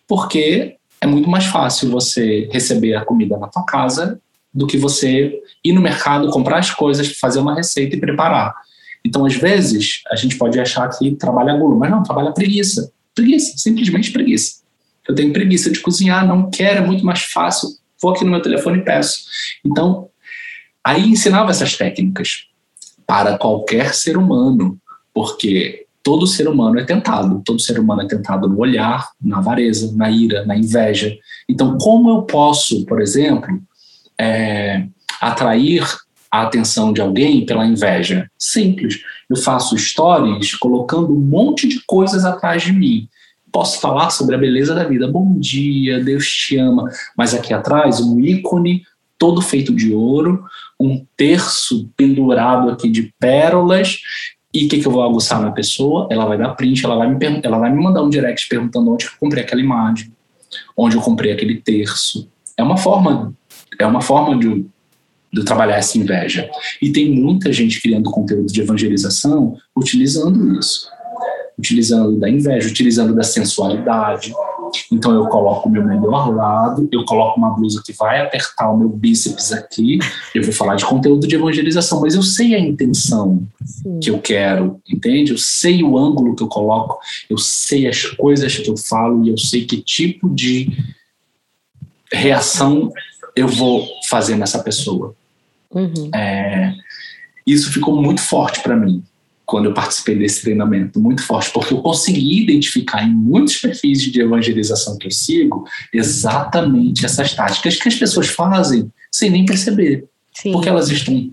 [0.08, 4.22] Porque é muito mais fácil você receber a comida na tua casa
[4.56, 8.56] do que você ir no mercado, comprar as coisas, fazer uma receita e preparar.
[9.03, 12.91] Então, às vezes, a gente pode achar que trabalha gula, mas não, trabalha preguiça.
[13.14, 14.62] Preguiça, simplesmente preguiça.
[15.08, 17.70] Eu tenho preguiça de cozinhar, não quero, é muito mais fácil.
[18.01, 19.26] Vou aqui no meu telefone e peço.
[19.64, 20.08] Então,
[20.84, 22.47] aí ensinava essas técnicas
[23.06, 24.80] para qualquer ser humano,
[25.14, 27.41] porque todo ser humano é tentado.
[27.45, 31.16] Todo ser humano é tentado no olhar, na avareza, na ira, na inveja.
[31.47, 33.62] Então, como eu posso, por exemplo,
[34.20, 34.86] é,
[35.22, 35.84] atrair
[36.32, 38.30] a atenção de alguém pela inveja?
[38.38, 38.99] Simples.
[39.30, 43.07] Eu faço stories colocando um monte de coisas atrás de mim.
[43.51, 45.07] Posso falar sobre a beleza da vida.
[45.07, 46.89] Bom dia, Deus te ama.
[47.18, 48.84] Mas aqui atrás, um ícone
[49.18, 50.45] todo feito de ouro,
[50.80, 53.99] um terço pendurado aqui de pérolas.
[54.53, 56.07] E o que, que eu vou aguçar na pessoa?
[56.11, 59.05] Ela vai dar print, ela vai, me, ela vai me mandar um direct perguntando onde
[59.05, 60.11] eu comprei aquela imagem,
[60.78, 62.30] onde eu comprei aquele terço.
[62.57, 63.34] É uma forma
[63.80, 64.65] é uma forma de,
[65.32, 66.49] de trabalhar essa inveja.
[66.82, 70.89] E tem muita gente criando conteúdo de evangelização utilizando isso.
[71.57, 74.34] Utilizando da inveja, utilizando da sensualidade.
[74.91, 78.78] Então eu coloco o meu melhor lado, eu coloco uma blusa que vai apertar o
[78.78, 79.99] meu bíceps aqui,
[80.34, 83.99] eu vou falar de conteúdo de evangelização, mas eu sei a intenção Sim.
[83.99, 85.32] que eu quero, entende?
[85.32, 86.99] Eu sei o ângulo que eu coloco,
[87.30, 90.71] eu sei as coisas que eu falo e eu sei que tipo de
[92.11, 92.91] reação
[93.36, 95.15] eu vou fazer nessa pessoa.
[95.71, 96.09] Uhum.
[96.13, 96.73] É,
[97.45, 99.03] isso ficou muito forte para mim
[99.45, 104.19] quando eu participei desse treinamento, muito forte, porque eu consegui identificar em muitos perfis de
[104.19, 110.51] evangelização que eu sigo exatamente essas táticas que as pessoas fazem sem nem perceber, Sim.
[110.51, 111.31] porque elas estão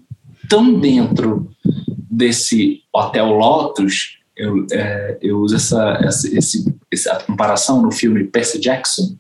[0.49, 1.51] tão dentro
[2.11, 4.19] desse hotel Lotus.
[4.37, 9.17] Eu, é, eu uso essa, essa, esse, essa comparação no filme Percy Jackson,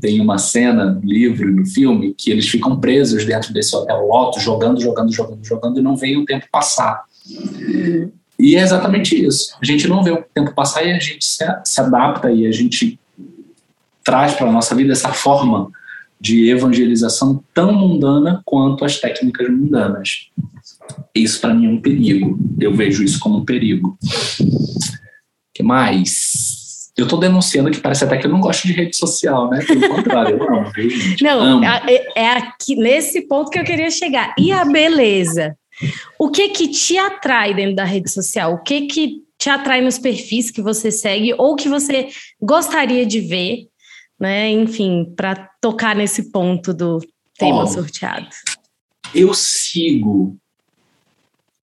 [0.00, 4.06] tem uma cena no livro e no filme que eles ficam presos dentro desse hotel
[4.06, 7.04] Lotus, jogando, jogando, jogando, jogando, e não veem o tempo passar.
[8.38, 9.56] E é exatamente isso.
[9.60, 12.52] A gente não vê o tempo passar e a gente se, se adapta e a
[12.52, 12.98] gente
[14.04, 15.70] traz para a nossa vida essa forma
[16.20, 20.30] de evangelização tão mundana quanto as técnicas mundanas.
[21.14, 22.38] Isso para mim é um perigo.
[22.58, 23.98] Eu vejo isso como um perigo.
[24.40, 24.44] O
[25.54, 26.57] que mais?
[26.98, 29.64] Eu estou denunciando que parece até que eu não gosto de rede social, né?
[29.64, 31.22] Pelo contrário, eu amo, viu, gente?
[31.22, 31.64] Não, amo.
[31.64, 34.34] É, é aqui nesse ponto que eu queria chegar.
[34.36, 35.56] E a beleza?
[36.18, 38.54] O que que te atrai dentro da rede social?
[38.54, 42.08] O que que te atrai nos perfis que você segue ou que você
[42.42, 43.68] gostaria de ver,
[44.18, 44.50] né?
[44.50, 46.98] Enfim, para tocar nesse ponto do
[47.38, 48.28] tema oh, sorteado.
[49.14, 50.36] Eu sigo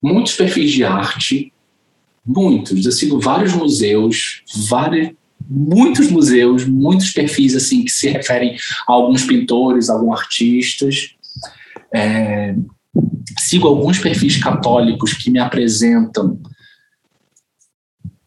[0.01, 1.51] muitos perfis de arte,
[2.25, 2.85] muitos.
[2.85, 5.11] Eu sigo vários museus, vários,
[5.49, 8.55] muitos museus, muitos perfis assim que se referem
[8.87, 11.15] a alguns pintores, a alguns artistas.
[11.93, 12.55] É,
[13.39, 16.39] sigo alguns perfis católicos que me apresentam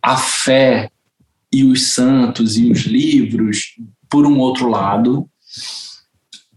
[0.02, 0.90] a fé
[1.52, 3.76] e os santos e os livros
[4.08, 5.28] por um outro lado.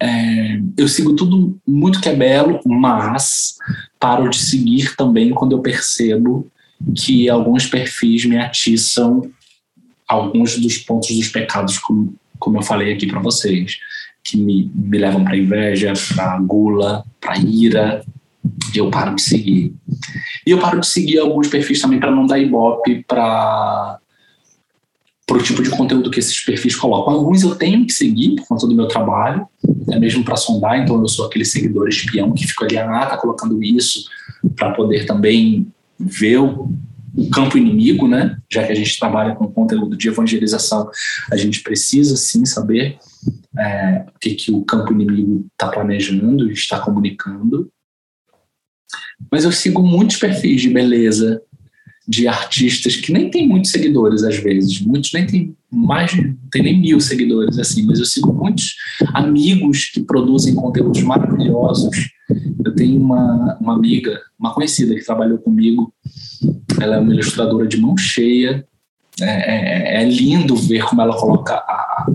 [0.01, 3.55] É, eu sigo tudo muito que é belo, mas
[3.99, 6.49] paro de seguir também quando eu percebo
[6.95, 9.31] que alguns perfis me atiçam
[10.11, 13.77] alguns dos pontos dos pecados, como, como eu falei aqui para vocês,
[14.23, 18.03] que me, me levam para inveja, para gula, para ira,
[18.75, 19.73] eu paro de seguir.
[20.45, 23.99] E eu paro de seguir alguns perfis também para não dar ibope para
[25.31, 27.13] o tipo de conteúdo que esses perfis colocam.
[27.13, 29.47] Alguns eu tenho que seguir por conta do meu trabalho,
[29.89, 33.17] é mesmo para sondar, então eu sou aquele seguidor espião que fica ali, ah, tá
[33.17, 34.09] colocando isso,
[34.55, 36.69] para poder também ver o,
[37.13, 38.37] o campo inimigo, né?
[38.49, 40.89] Já que a gente trabalha com conteúdo de evangelização,
[41.31, 42.97] a gente precisa sim saber
[43.57, 47.71] é, o que, que o campo inimigo está planejando e está comunicando.
[49.31, 51.41] Mas eu sigo muitos perfis de beleza,
[52.11, 56.11] de artistas que nem tem muitos seguidores às vezes, muitos nem tem mais,
[56.51, 58.75] tem nem mil seguidores assim, mas eu sigo muitos
[59.13, 62.09] amigos que produzem conteúdos maravilhosos.
[62.65, 65.93] Eu tenho uma, uma amiga, uma conhecida que trabalhou comigo,
[66.81, 68.65] ela é uma ilustradora de mão cheia.
[69.21, 72.07] É, é, é lindo ver como ela coloca a,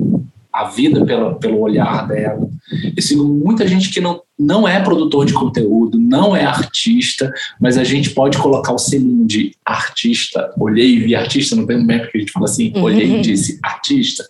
[0.57, 2.48] a vida pelo, pelo olhar dela.
[2.96, 7.30] Eu sigo muita gente que não, não é produtor de conteúdo, não é artista,
[7.61, 10.50] mas a gente pode colocar o selinho de artista.
[10.59, 13.59] Olhei e vi artista, não tem momento que a gente fala assim, olhei e disse
[13.62, 14.26] artista.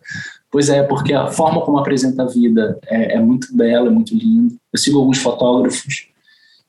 [0.50, 4.12] Pois é, porque a forma como apresenta a vida é, é muito bela, é muito
[4.12, 4.52] linda.
[4.72, 6.08] Eu sigo alguns fotógrafos,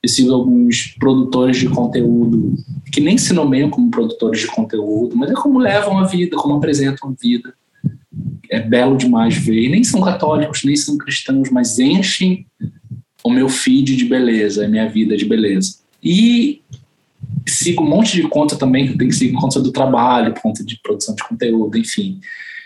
[0.00, 2.54] eu sigo alguns produtores de conteúdo
[2.92, 6.54] que nem se nomeiam como produtores de conteúdo, mas é como levam a vida, como
[6.54, 7.52] apresentam a vida
[8.50, 9.62] é belo demais ver.
[9.64, 12.46] E nem são católicos, nem são cristãos, mas enchem
[13.22, 15.78] o meu feed de beleza, a minha vida de beleza.
[16.02, 16.62] E
[17.46, 20.64] sigo um monte de conta também, que eu tenho que seguir conta do trabalho, conta
[20.64, 22.20] de produção de conteúdo, enfim.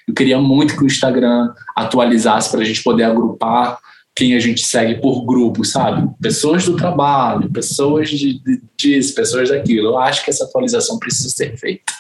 [0.07, 3.78] Eu queria muito que o Instagram atualizasse para a gente poder agrupar
[4.14, 6.11] quem a gente segue por grupo, sabe?
[6.20, 9.88] Pessoas do trabalho, pessoas de, de disso, pessoas daquilo.
[9.88, 11.93] Eu acho que essa atualização precisa ser feita.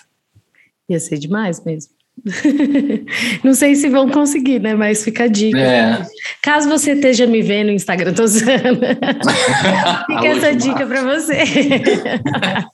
[0.88, 1.94] Ia ser demais mesmo.
[3.42, 4.74] Não sei se vão conseguir, né?
[4.74, 5.58] Mas fica a dica.
[5.58, 6.06] É.
[6.42, 8.46] Caso você esteja me vendo no Instagram, tô usando.
[10.06, 11.42] fica essa dica para você.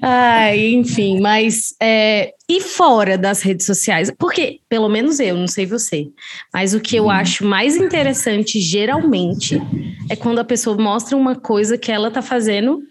[0.00, 4.12] Ai, enfim, mas é, e fora das redes sociais?
[4.16, 6.06] Porque, pelo menos eu, não sei você,
[6.54, 7.10] mas o que eu uhum.
[7.10, 9.60] acho mais interessante geralmente
[10.08, 12.84] é quando a pessoa mostra uma coisa que ela tá fazendo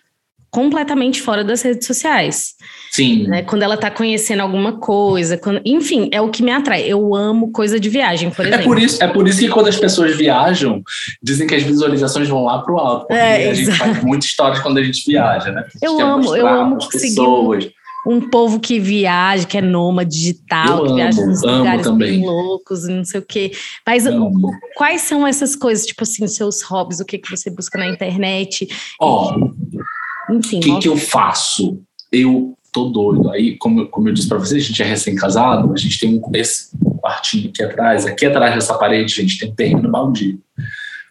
[0.52, 2.56] completamente fora das redes sociais.
[2.91, 3.26] Sim.
[3.26, 3.41] Né?
[3.41, 5.62] Quando ela está conhecendo alguma coisa, quando...
[5.66, 6.84] enfim, é o que me atrai.
[6.84, 8.62] Eu amo coisa de viagem, por exemplo.
[8.62, 10.84] É por isso, é por isso que quando as pessoas viajam,
[11.24, 13.08] dizem que as visualizações vão lá para o alto.
[13.08, 15.66] Porque é, a gente faz muitas histórias quando a gente viaja, né?
[15.82, 17.66] Eu amo, eu amo pessoas.
[17.66, 17.70] Um,
[18.06, 22.26] um povo que viaja, que é nômade digital, eu que amo, viaja nos lugares bem
[22.26, 23.52] loucos, não sei o quê.
[23.86, 24.32] Mas o,
[24.76, 28.68] quais são essas coisas, tipo assim, seus hobbies, o que, que você busca na internet?
[28.99, 29.38] Ó,
[30.34, 30.59] enfim.
[30.59, 31.82] O que, que eu faço?
[32.11, 33.29] Eu tô doido.
[33.32, 36.21] Aí, como, como eu disse para vocês, a gente é recém-casado, a gente tem um,
[36.34, 36.69] esse
[36.99, 40.39] quartinho aqui atrás, aqui atrás dessa parede, a gente tem um terreno baldio,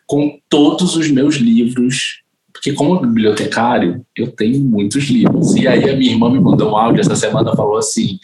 [0.06, 5.54] com todos os meus livros, porque como bibliotecário, eu tenho muitos livros.
[5.54, 8.18] E aí a minha irmã me mandou um áudio essa semana, falou assim,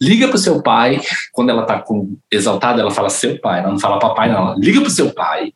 [0.00, 1.00] liga pro seu pai,
[1.32, 4.56] quando ela tá com, exaltada, ela fala seu pai, ela não fala papai não, ela
[4.56, 5.52] liga pro seu pai,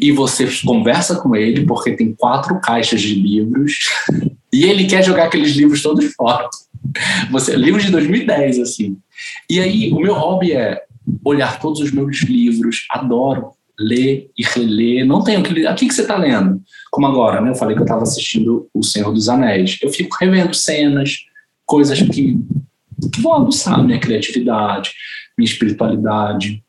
[0.00, 3.90] e você conversa com ele porque tem quatro caixas de livros
[4.52, 6.48] e ele quer jogar aqueles livros todos fora.
[7.30, 8.96] Você, livros de 2010, assim.
[9.48, 10.82] E aí, o meu hobby é
[11.24, 15.06] olhar todos os meus livros, adoro ler e reler.
[15.06, 15.70] Não tenho que ler.
[15.70, 16.60] O que, que você está lendo?
[16.90, 17.50] Como agora, né?
[17.50, 19.78] Eu falei que eu estava assistindo O Senhor dos Anéis.
[19.82, 21.16] Eu fico revendo cenas,
[21.64, 22.36] coisas que,
[23.12, 24.92] que vão aguçar minha criatividade,
[25.36, 26.62] minha espiritualidade.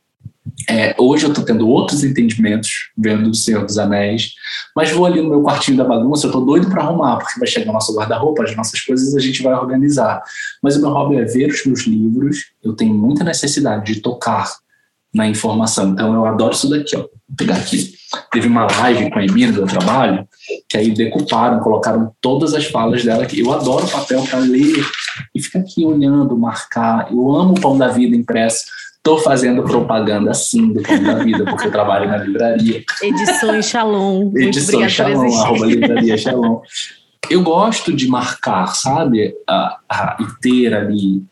[0.67, 4.33] É, hoje eu estou tendo outros entendimentos vendo O Senhor dos Anéis,
[4.75, 7.47] mas vou ali no meu quartinho da bagunça, eu estou doido para arrumar, porque vai
[7.47, 10.21] chegar nosso guarda-roupa, as nossas coisas a gente vai organizar.
[10.61, 14.51] Mas o meu hobby é ver os meus livros, eu tenho muita necessidade de tocar
[15.13, 17.01] na informação, então eu adoro isso daqui, ó.
[17.01, 17.93] Vou pegar aqui.
[18.31, 20.27] Teve uma live com a Emília do trabalho,
[20.69, 23.39] que aí decuparam, colocaram todas as falas dela aqui.
[23.39, 24.83] Eu adoro papel para ler
[25.33, 27.11] e ficar aqui olhando, marcar.
[27.11, 28.65] Eu amo o Pão da Vida impresso.
[29.01, 32.83] Estou fazendo propaganda sim do Pão da Vida, porque eu trabalho na livraria.
[33.01, 34.31] Edições Shalom.
[34.37, 36.61] Edições Shalom, arroba livraria Shalom.
[37.27, 39.35] Eu gosto de marcar, sabe?
[39.49, 41.23] A, a, e ter ali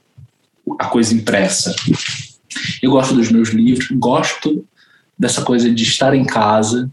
[0.79, 1.75] a coisa impressa.
[2.81, 4.65] Eu gosto dos meus livros, gosto
[5.15, 6.89] dessa coisa de estar em casa,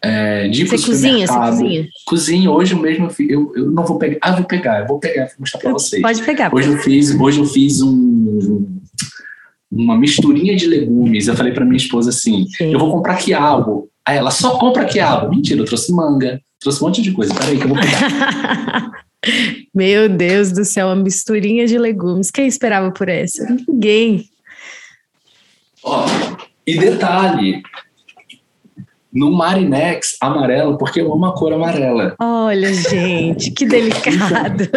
[0.00, 1.88] é, de ir você cozinha, você cozinha?
[2.06, 2.50] Cozinho.
[2.52, 4.16] Hoje mesmo eu, eu não vou pegar.
[4.22, 6.00] Ah, vou pegar, eu vou pegar, vou mostrar para vocês.
[6.00, 6.54] Pode pegar.
[6.54, 8.79] Hoje eu fiz, hoje eu fiz um,
[9.70, 11.28] uma misturinha de legumes.
[11.28, 12.72] Eu falei para minha esposa assim: Sim.
[12.72, 13.88] eu vou comprar quiabo.
[14.04, 15.30] Aí ela só compra quiabo.
[15.30, 17.34] Mentira, eu trouxe manga, trouxe um monte de coisa.
[17.34, 18.90] Peraí que eu vou pegar.
[19.74, 22.30] Meu Deus do céu, uma misturinha de legumes.
[22.30, 23.46] Quem esperava por essa?
[23.68, 24.24] Ninguém.
[25.84, 26.06] Ó,
[26.66, 27.62] e detalhe,
[29.12, 32.14] no Marinex amarelo, porque eu amo a cor amarela.
[32.18, 34.68] Olha, gente, que delicado.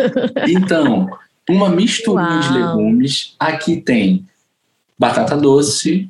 [0.47, 1.09] então,
[1.49, 3.35] uma misturinha de legumes.
[3.39, 4.25] Aqui tem
[4.97, 6.09] batata doce,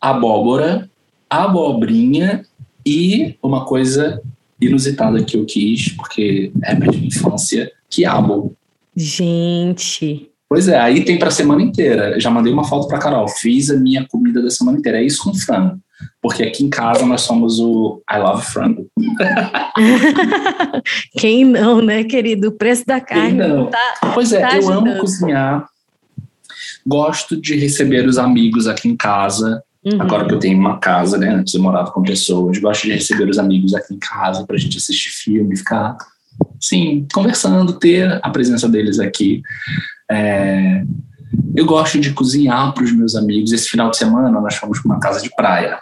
[0.00, 0.88] abóbora,
[1.28, 2.44] abobrinha
[2.84, 4.22] e uma coisa
[4.60, 8.56] inusitada que eu quis, porque é minha infância, quiabo.
[8.96, 10.30] Gente.
[10.48, 12.18] Pois é, aí tem para semana inteira.
[12.18, 13.28] já mandei uma foto para Carol.
[13.28, 14.98] Fiz a minha comida da semana inteira.
[14.98, 15.78] É isso com frango.
[16.22, 18.86] Porque aqui em casa nós somos o I love frango.
[21.18, 22.48] Quem não, né, querido?
[22.48, 23.38] O preço da carne.
[23.38, 23.66] Quem não?
[23.66, 24.88] Tá, pois é, tá eu ajudando.
[24.88, 25.66] amo cozinhar.
[26.88, 29.62] Gosto de receber os amigos aqui em casa.
[29.84, 30.00] Uhum.
[30.00, 31.28] Agora que eu tenho uma casa, né?
[31.28, 32.58] Antes eu morava com pessoas.
[32.58, 35.98] Gosto de receber os amigos aqui em casa para a gente assistir filme, ficar,
[36.58, 39.42] sim, conversando, ter a presença deles aqui.
[40.10, 40.82] É,
[41.54, 43.52] eu gosto de cozinhar para os meus amigos.
[43.52, 45.78] Esse final de semana nós fomos para uma casa de praia.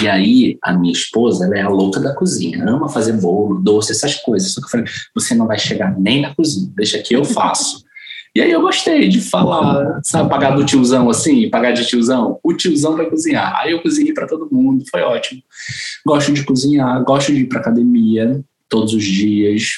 [0.00, 3.92] E aí, a minha esposa, ela é a louca da cozinha, ama fazer bolo, doce,
[3.92, 4.52] essas coisas.
[4.52, 7.84] Só que eu falei, você não vai chegar nem na cozinha, deixa que eu faço.
[8.34, 12.38] E aí eu gostei de falar, sabe, pagar do tiozão assim, pagar de tiozão.
[12.42, 13.54] O tiozão vai cozinhar.
[13.60, 15.42] Aí eu cozinhei para todo mundo, foi ótimo.
[16.06, 19.72] Gosto de cozinhar, gosto de ir para academia todos os dias.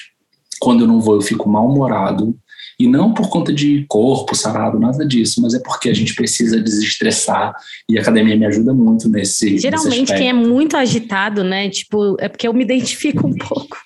[0.60, 2.36] Quando eu não vou, eu fico mal-humorado.
[2.78, 6.60] E não por conta de corpo sarado, nada disso, mas é porque a gente precisa
[6.60, 7.54] desestressar
[7.88, 9.58] e a academia me ajuda muito nesse.
[9.58, 11.68] Geralmente, nesse quem é muito agitado, né?
[11.70, 13.76] Tipo, é porque eu me identifico um pouco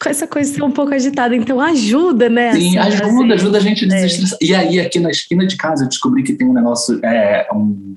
[0.00, 2.52] com essa coisa de ser um pouco agitada, então ajuda, né?
[2.52, 3.32] Sim, assim, ajuda, assim.
[3.32, 3.90] ajuda a gente a é.
[3.90, 4.38] desestressar.
[4.40, 4.44] É.
[4.44, 7.96] E aí, aqui na esquina de casa, eu descobri que tem um negócio, é, um,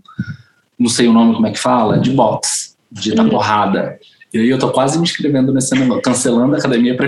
[0.78, 3.30] não sei o nome como é que fala, de box, de dar uhum.
[3.30, 4.00] porrada.
[4.34, 7.08] E aí eu tô quase me inscrevendo nesse negócio, cancelando a academia para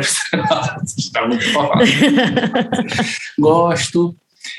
[1.28, 1.46] muito
[3.38, 4.16] Gosto.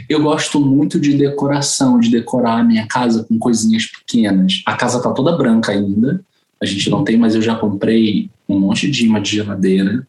[0.08, 4.62] Eu gosto muito de decoração, de decorar a minha casa com coisinhas pequenas.
[4.66, 6.22] A casa tá toda branca ainda.
[6.62, 10.06] A gente não tem, mas eu já comprei um monte de imã de geladeira.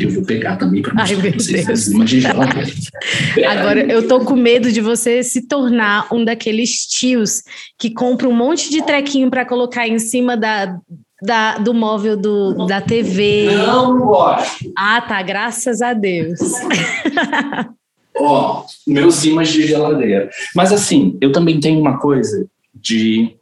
[0.00, 2.70] Eu vou pegar também para mostrar Ai, vocês imã de geladeira.
[3.48, 7.42] Agora, eu tô com medo de você se tornar um daqueles tios
[7.78, 10.78] que compra um monte de trequinho para colocar em cima da,
[11.22, 13.48] da, do móvel do, da TV.
[13.66, 14.72] Não gosto.
[14.76, 15.22] Ah, tá.
[15.22, 16.40] Graças a Deus.
[18.16, 20.30] Ó, oh, meus imãs de geladeira.
[20.54, 23.36] Mas assim, eu também tenho uma coisa de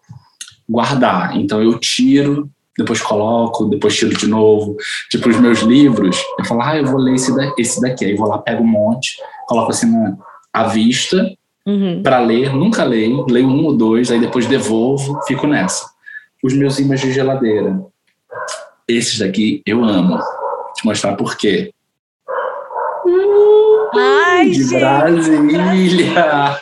[0.70, 1.36] guardar.
[1.36, 2.48] Então eu tiro,
[2.78, 4.76] depois coloco, depois tiro de novo.
[5.10, 8.04] Tipo, os meus livros, eu falo, ah, eu vou ler esse, da, esse daqui.
[8.04, 9.16] Aí vou lá, pego um monte,
[9.46, 10.16] coloco assim na,
[10.52, 11.30] à vista
[11.66, 12.02] uhum.
[12.02, 12.54] para ler.
[12.54, 15.90] Nunca leio, leio um ou dois, aí depois devolvo, fico nessa
[16.42, 17.80] os meus imãs de geladeira.
[18.88, 20.16] Esses daqui eu amo.
[20.16, 21.72] Vou te mostrar por quê.
[23.94, 24.80] Ai, de gente.
[24.80, 26.60] Brasília!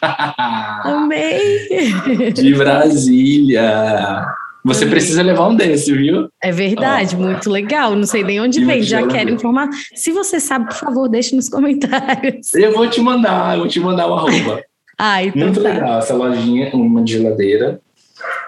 [0.85, 2.33] Amei!
[2.33, 4.27] De Brasília!
[4.65, 6.29] Você precisa levar um desse, viu?
[6.43, 7.23] É verdade, oh.
[7.23, 7.95] muito legal.
[7.95, 9.69] Não sei nem onde vem, já quero informar.
[9.95, 12.53] Se você sabe, por favor, deixe nos comentários.
[12.55, 14.63] Eu vou te mandar, eu vou te mandar o arroba.
[14.99, 15.69] Ah, então Muito tá.
[15.69, 17.81] legal essa lojinha, uma geladeira.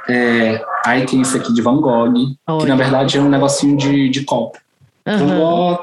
[0.09, 2.13] É, aí tem esse aqui de Van Gogh,
[2.47, 2.59] Olha.
[2.59, 4.59] que na verdade é um negocinho de, de copo.
[5.07, 5.17] Uhum.
[5.17, 5.83] Van Gogh,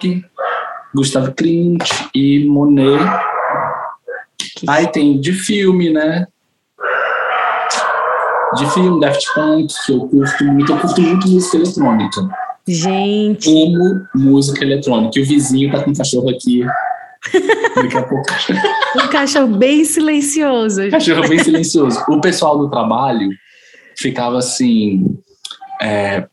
[0.93, 1.83] Gustavo Klimt
[2.13, 2.99] e Monet.
[4.67, 6.27] Aí tem de filme, né?
[8.55, 10.71] De filme, Daft Punk, que eu curto muito.
[10.71, 12.29] Eu curto muito música eletrônica.
[12.67, 13.45] Gente.
[13.45, 15.19] Como música eletrônica.
[15.19, 16.63] E o vizinho tá com um cachorro aqui.
[17.75, 18.25] Daqui a pouco.
[18.95, 20.89] Um cachorro bem silencioso.
[20.89, 22.03] Cachorro bem silencioso.
[22.09, 23.29] O pessoal do trabalho
[23.97, 25.17] ficava assim.
[25.81, 26.27] É,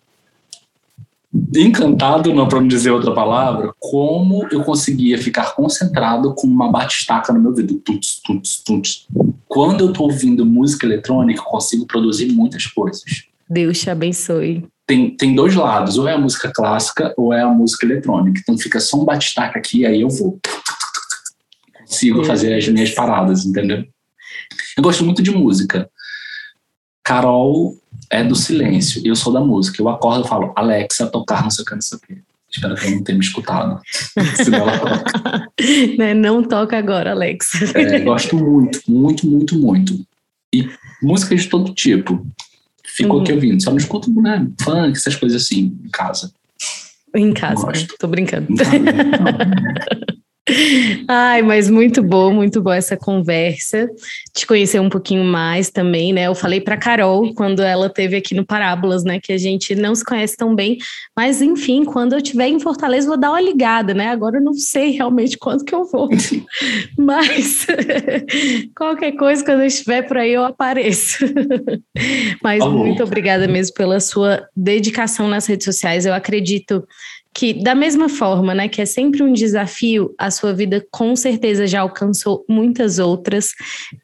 [1.57, 7.32] encantado, não para não dizer outra palavra, como eu conseguia ficar concentrado com uma batistaca
[7.32, 7.74] no meu ouvido.
[7.80, 9.07] Tuts, tuts, tuts.
[9.47, 13.24] Quando eu estou ouvindo música eletrônica, eu consigo produzir muitas coisas.
[13.49, 14.66] Deus te abençoe.
[14.87, 18.41] tem, tem dois lados, ou é a música clássica ou é a música eletrônica.
[18.41, 20.39] Então fica só um batistaca aqui, aí eu vou.
[21.87, 23.85] Consigo fazer as minhas paradas, entendeu?
[24.76, 25.89] Eu gosto muito de música.
[27.05, 27.76] Carol
[28.11, 29.80] é do silêncio, eu sou da música.
[29.80, 32.22] Eu acordo e falo, Alexa, tocar não sei o que, não sei o que.
[32.50, 33.80] Espero que ela não tenha me escutado.
[34.42, 35.52] Senão ela toca.
[35.98, 37.59] Né, não toca agora, Alexa.
[37.78, 40.07] É, gosto muito, muito, muito, muito.
[40.55, 40.68] E
[41.02, 42.24] música de todo tipo.
[42.86, 43.22] Ficou uhum.
[43.22, 43.62] aqui ouvindo.
[43.62, 46.32] Só não escuto né, funk, essas coisas assim, em casa.
[47.14, 47.72] Em casa, né?
[47.98, 48.48] tô brincando.
[51.09, 53.88] Ai, mas muito bom, muito boa essa conversa.
[54.34, 56.26] Te conhecer um pouquinho mais também, né?
[56.26, 59.95] Eu falei para Carol quando ela teve aqui no Parábolas, né, que a gente não
[59.95, 60.76] se conhece tão bem,
[61.16, 64.09] mas enfim, quando eu estiver em Fortaleza vou dar uma ligada, né?
[64.09, 66.11] Agora eu não sei realmente quando que eu vou.
[66.99, 67.66] mas
[68.76, 71.24] qualquer coisa quando eu estiver por aí eu apareço.
[72.42, 76.05] mas muito obrigada mesmo pela sua dedicação nas redes sociais.
[76.05, 76.86] Eu acredito
[77.35, 81.66] que da mesma forma, né, que é sempre um desafio, a sua vida com certeza
[81.66, 83.51] já alcançou muitas outras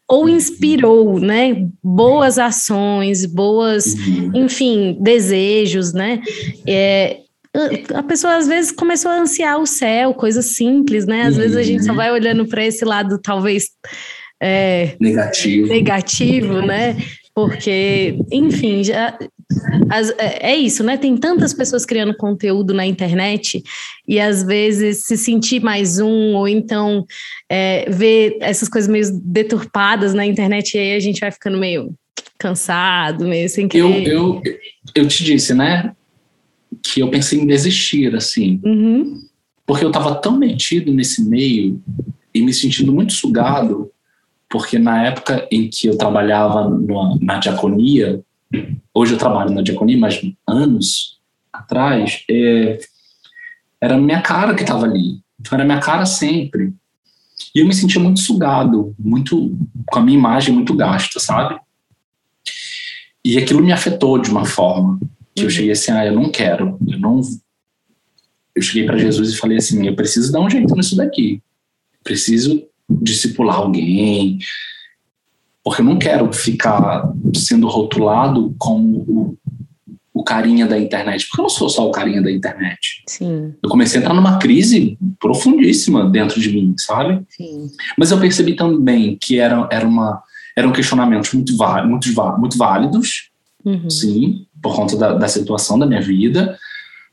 [0.08, 0.30] ou uhum.
[0.30, 4.32] inspirou, né, boas ações, boas, uhum.
[4.34, 6.20] enfim, desejos, né?
[6.66, 7.18] É,
[7.94, 11.22] a pessoa às vezes começou a ansiar o céu, coisas simples, né?
[11.22, 11.96] Às vezes a gente só uhum.
[11.96, 13.68] vai olhando para esse lado talvez
[14.42, 16.96] é, negativo, negativo, né?
[17.32, 19.16] Porque, enfim, já,
[19.88, 20.96] as, é, é isso, né?
[20.96, 23.62] Tem tantas pessoas criando conteúdo na internet
[24.06, 27.04] e às vezes se sentir mais um, ou então
[27.48, 31.94] é, ver essas coisas meio deturpadas na internet, e aí a gente vai ficando meio
[32.38, 34.06] cansado, meio sem querer.
[34.08, 34.42] Eu, eu,
[34.94, 35.92] eu te disse, né?
[36.82, 38.60] Que eu pensei em desistir, assim.
[38.64, 39.20] Uhum.
[39.66, 41.80] Porque eu estava tão metido nesse meio
[42.34, 43.90] e me sentindo muito sugado,
[44.48, 48.20] porque na época em que eu trabalhava numa, na diaconia,
[48.94, 51.18] hoje eu trabalho na diaconia, mas anos
[51.52, 52.78] atrás, é,
[53.80, 55.20] era minha cara que estava ali.
[55.38, 56.72] Então era minha cara sempre.
[57.54, 61.58] E eu me sentia muito sugado, muito com a minha imagem muito gasta, sabe?
[63.24, 64.98] E aquilo me afetou de uma forma
[65.34, 65.46] que uhum.
[65.46, 67.20] eu cheguei assim, ah, eu não quero, eu não
[68.54, 71.42] eu cheguei para Jesus e falei assim, eu preciso dar um jeito nisso daqui.
[72.02, 74.38] Preciso discipular alguém,
[75.64, 79.38] porque eu não quero ficar sendo rotulado como o,
[80.14, 83.02] o carinha da internet, porque eu não sou só o carinha da internet.
[83.06, 83.54] Sim.
[83.62, 87.22] Eu comecei a entrar numa crise profundíssima dentro de mim, sabe?
[87.28, 87.68] Sim.
[87.98, 90.22] Mas eu percebi também que era, era uma,
[90.56, 91.52] eram questionamentos muito,
[91.86, 93.30] muito, muito válidos,
[93.64, 93.90] uhum.
[93.90, 96.58] sim, por conta da, da situação da minha vida,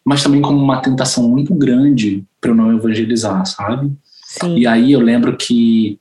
[0.06, 3.92] mas também como uma tentação muito grande para eu não evangelizar, sabe?
[4.26, 4.58] Sim.
[4.58, 6.00] E aí eu lembro que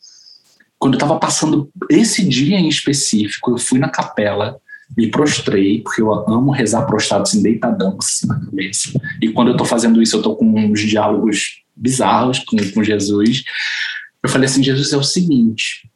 [0.79, 4.61] quando eu estava passando esse dia em específico, eu fui na capela,
[4.97, 9.01] me prostrei, porque eu amo rezar prostrado, assim, deitadão, assim, na cabeça.
[9.21, 13.43] E quando eu estou fazendo isso, eu estou com uns diálogos bizarros com, com Jesus.
[14.23, 15.91] Eu falei assim, Jesus, é o seguinte,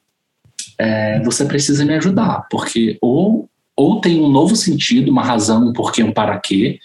[0.78, 5.72] é, você precisa me ajudar, porque ou, ou tem um novo sentido, uma razão, um
[5.72, 6.78] porquê, um para quê,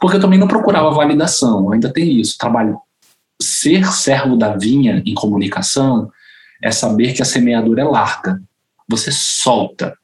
[0.00, 2.78] porque eu também não procurava validação, ainda tem isso, trabalho.
[3.40, 6.10] Ser servo da vinha em comunicação
[6.64, 8.42] é saber que a semeadura é larga.
[8.88, 9.96] Você solta.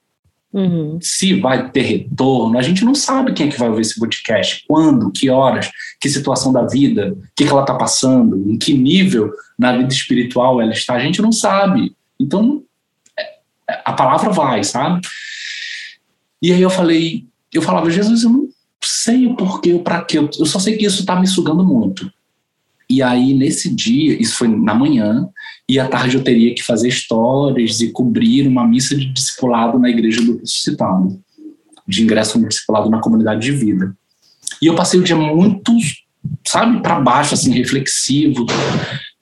[0.53, 0.99] Uhum.
[1.01, 4.65] Se vai ter retorno, a gente não sabe quem é que vai ouvir esse podcast,
[4.69, 8.75] quando, que horas, que situação da vida, o que, que ela está passando, em que
[8.75, 11.97] nível na vida espiritual ela está, a gente não sabe.
[12.19, 12.63] Então,
[13.19, 13.23] é,
[13.71, 15.01] é, a palavra vai, sabe?
[16.43, 18.49] E aí eu falei, eu falava, Jesus, eu não
[18.83, 22.13] sei o porquê, o para quê, eu só sei que isso está me sugando muito.
[22.89, 25.29] E aí, nesse dia, isso foi na manhã,
[25.71, 29.89] e à tarde eu teria que fazer stories e cobrir uma missa de discipulado na
[29.89, 31.23] Igreja do Ressuscitado,
[31.87, 33.97] de ingresso no discipulado na comunidade de vida.
[34.61, 35.73] E eu passei o dia muito,
[36.45, 38.47] sabe, para baixo, assim, reflexivo,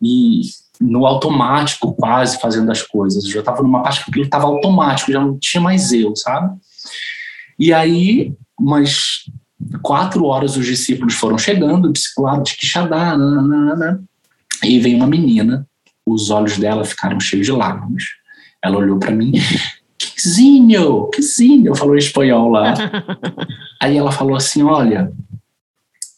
[0.00, 0.40] e
[0.80, 3.26] no automático quase fazendo as coisas.
[3.26, 6.56] Eu já estava numa parte que estava automático, já não tinha mais eu, sabe?
[7.58, 9.24] E aí, umas
[9.82, 14.02] quatro horas os discípulos foram chegando, discipulado de Quixadá, nananana,
[14.64, 15.67] e veio uma menina,
[16.12, 18.04] os olhos dela ficaram cheios de lágrimas.
[18.62, 19.32] Ela olhou para mim,
[19.98, 22.74] Quizinho, Quizinho, falou em espanhol lá.
[23.80, 25.12] aí ela falou assim, olha,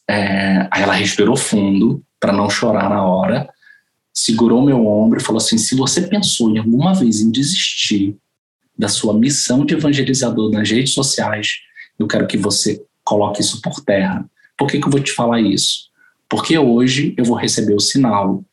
[0.09, 0.69] é...
[0.71, 3.49] aí ela respirou fundo para não chorar na hora,
[4.13, 8.17] segurou meu ombro e falou assim, se você pensou em alguma vez em desistir
[8.77, 11.49] da sua missão de evangelizador nas redes sociais,
[11.99, 14.25] eu quero que você coloque isso por terra.
[14.57, 15.91] Por que, que eu vou te falar isso?
[16.29, 18.45] Porque hoje eu vou receber o sinal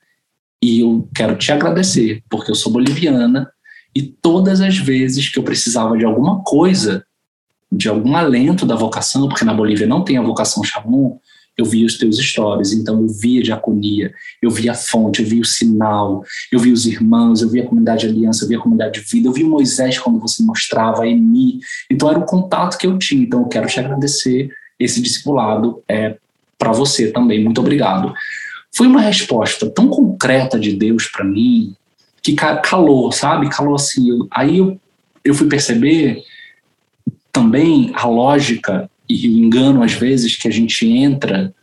[0.61, 3.51] e eu quero te agradecer, porque eu sou boliviana
[3.95, 7.05] e todas as vezes que eu precisava de alguma coisa,
[7.71, 11.17] de algum alento da vocação, porque na Bolívia não tem a vocação Shalom,
[11.57, 15.27] eu via os teus stories, então eu via a diaconia, eu via a fonte, eu
[15.27, 18.59] via o sinal, eu via os irmãos, eu via a comunidade de aliança, eu via
[18.59, 22.25] a comunidade de vida, eu via Moisés quando você mostrava, a Emi, então era o
[22.25, 24.51] contato que eu tinha, então eu quero te agradecer.
[24.79, 26.17] Esse discipulado é,
[26.59, 28.13] para você também, muito obrigado.
[28.75, 31.75] Foi uma resposta tão concreta de Deus para mim,
[32.21, 33.49] que calou, sabe?
[33.49, 34.27] Calou assim.
[34.31, 34.79] Aí eu,
[35.23, 36.23] eu fui perceber
[37.31, 41.53] também a lógica e o engano, às vezes, que a gente entra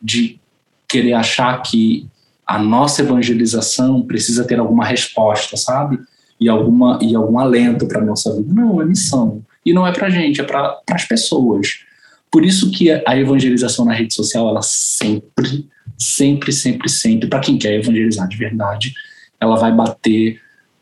[0.00, 0.38] de
[0.86, 2.06] querer achar que
[2.46, 5.98] a nossa evangelização precisa ter alguma resposta, sabe?
[6.38, 8.52] E, alguma, e algum alento para a nossa vida.
[8.52, 9.42] Não, é missão.
[9.64, 11.84] E não é para a gente, é para as pessoas.
[12.30, 15.68] Por isso que a evangelização na rede social, ela sempre,
[16.02, 18.94] sempre, sempre, sempre, para quem quer evangelizar de verdade,
[19.40, 20.40] ela vai bater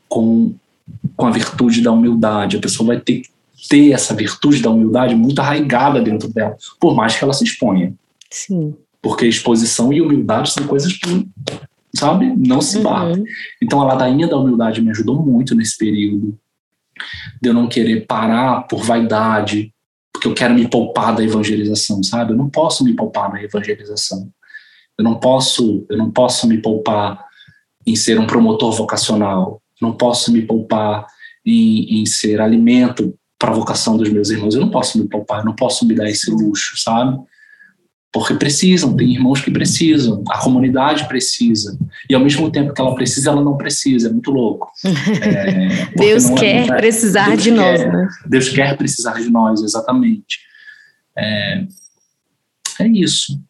[0.09, 0.55] com,
[1.17, 2.57] com a virtude da humildade.
[2.57, 3.31] A pessoa vai ter que
[3.69, 7.93] ter essa virtude da humildade muito arraigada dentro dela, por mais que ela se exponha.
[8.31, 8.75] Sim.
[9.03, 11.29] Porque exposição e humildade são coisas que,
[11.95, 13.23] sabe, não se batem.
[13.23, 13.25] Uhum.
[13.63, 16.39] Então a ladainha da humildade me ajudou muito nesse período,
[17.41, 19.73] de eu não querer parar por vaidade,
[20.13, 22.33] porque eu quero me poupar da evangelização, sabe?
[22.33, 24.31] Eu não posso me poupar na evangelização.
[25.01, 27.25] Eu não posso, eu não posso me poupar
[27.87, 29.63] em ser um promotor vocacional.
[29.81, 31.07] Não posso me poupar
[31.45, 34.55] em, em ser alimento para a vocação dos meus irmãos.
[34.55, 37.19] Eu não posso me poupar, eu não posso me dar esse luxo, sabe?
[38.13, 41.79] Porque precisam, tem irmãos que precisam, a comunidade precisa.
[42.11, 44.71] E ao mesmo tempo que ela precisa, ela não precisa, é muito louco.
[45.23, 48.09] É, Deus é quer é, precisar Deus de quer, nós, né?
[48.27, 50.41] Deus quer precisar de nós, exatamente.
[51.17, 51.65] É,
[52.81, 53.41] é isso.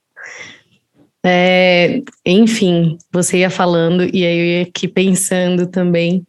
[1.24, 6.24] É, enfim, você ia falando e aí eu ia aqui pensando também.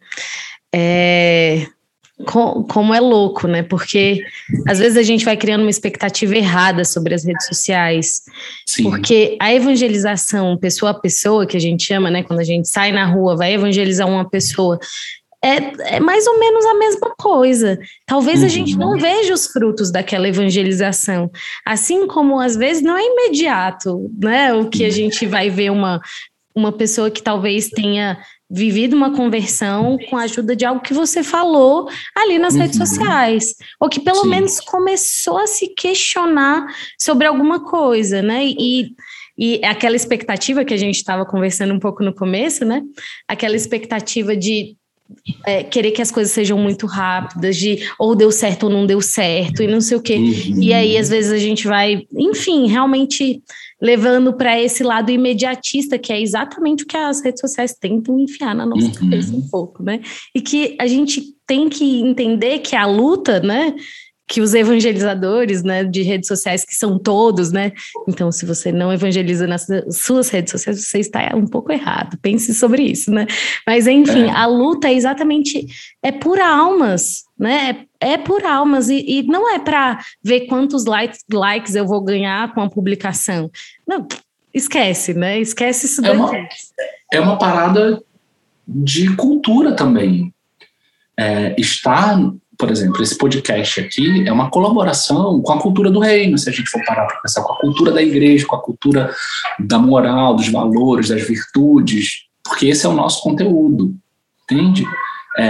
[0.74, 1.66] É,
[2.24, 3.62] como é louco, né?
[3.62, 4.22] Porque
[4.66, 8.22] às vezes a gente vai criando uma expectativa errada sobre as redes sociais.
[8.66, 8.84] Sim.
[8.84, 12.22] Porque a evangelização pessoa a pessoa, que a gente chama, né?
[12.22, 14.78] Quando a gente sai na rua, vai evangelizar uma pessoa,
[15.44, 17.78] é, é mais ou menos a mesma coisa.
[18.06, 18.46] Talvez uhum.
[18.46, 21.30] a gente não veja os frutos daquela evangelização.
[21.66, 24.54] Assim como às vezes não é imediato, né?
[24.54, 26.00] O que a gente vai ver uma,
[26.54, 28.18] uma pessoa que talvez tenha
[28.48, 32.60] vivido uma conversão com a ajuda de algo que você falou ali nas uhum.
[32.60, 34.28] redes sociais, ou que pelo Sim.
[34.28, 36.66] menos começou a se questionar
[36.98, 38.44] sobre alguma coisa, né?
[38.44, 38.90] E,
[39.38, 42.82] e aquela expectativa que a gente estava conversando um pouco no começo, né?
[43.26, 44.76] Aquela expectativa de
[45.44, 49.00] é, querer que as coisas sejam muito rápidas, de ou deu certo ou não deu
[49.00, 50.16] certo, e não sei o quê.
[50.16, 50.62] Uhum.
[50.62, 53.42] E aí, às vezes, a gente vai, enfim, realmente
[53.80, 58.54] levando para esse lado imediatista, que é exatamente o que as redes sociais tentam enfiar
[58.54, 58.94] na nossa uhum.
[58.94, 60.00] cabeça um pouco, né?
[60.34, 63.74] E que a gente tem que entender que a luta, né?
[64.32, 67.70] Que os evangelizadores, né, de redes sociais, que são todos, né?
[68.08, 72.16] Então, se você não evangeliza nas suas redes sociais, você está um pouco errado.
[72.22, 73.26] Pense sobre isso, né?
[73.66, 74.30] Mas, enfim, é.
[74.30, 75.66] a luta é exatamente
[76.02, 77.84] é por almas, né?
[78.00, 82.00] É, é por almas e, e não é para ver quantos likes, likes eu vou
[82.00, 83.50] ganhar com a publicação.
[83.86, 84.08] Não,
[84.54, 85.40] esquece, né?
[85.40, 86.06] Esquece isso.
[86.06, 86.30] É uma,
[87.12, 88.02] é uma parada
[88.66, 90.32] de cultura também.
[91.18, 92.18] É, estar
[92.62, 96.52] por exemplo, esse podcast aqui é uma colaboração com a cultura do reino, se a
[96.52, 99.12] gente for parar para pensar, com a cultura da igreja, com a cultura
[99.58, 103.96] da moral, dos valores, das virtudes, porque esse é o nosso conteúdo,
[104.44, 104.86] entende?
[105.36, 105.46] É,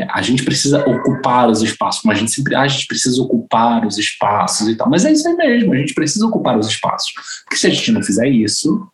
[0.00, 3.22] é, a gente precisa ocupar os espaços, mas a gente sempre ah, a gente precisa
[3.22, 6.66] ocupar os espaços e tal, mas é isso aí mesmo, a gente precisa ocupar os
[6.66, 7.12] espaços,
[7.44, 8.84] porque se a gente não fizer isso,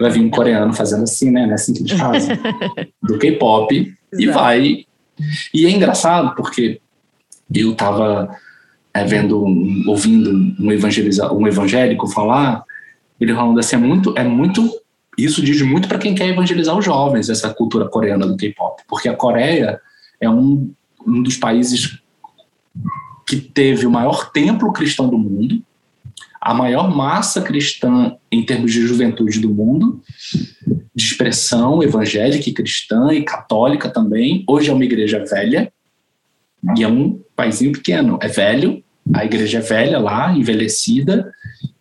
[0.00, 2.36] vai vir um coreano fazendo assim, né, não é assim que eles fazem,
[3.00, 4.86] do K-pop, e vai.
[5.54, 6.80] E é engraçado porque
[7.60, 8.36] eu estava
[8.94, 9.38] é, vendo,
[9.86, 10.72] ouvindo um,
[11.38, 12.64] um evangélico falar,
[13.20, 14.82] ele falando assim, é muito, é muito
[15.16, 19.08] isso diz muito para quem quer evangelizar os jovens, essa cultura coreana do K-pop, porque
[19.08, 19.78] a Coreia
[20.20, 20.72] é um,
[21.06, 21.98] um dos países
[23.26, 25.62] que teve o maior templo cristão do mundo,
[26.40, 30.00] a maior massa cristã em termos de juventude do mundo,
[30.94, 34.44] de expressão evangélica e cristã e católica também.
[34.48, 35.72] Hoje é uma igreja velha,
[36.76, 38.82] e é um paizinho pequeno, é velho,
[39.12, 41.32] a igreja é velha lá, envelhecida,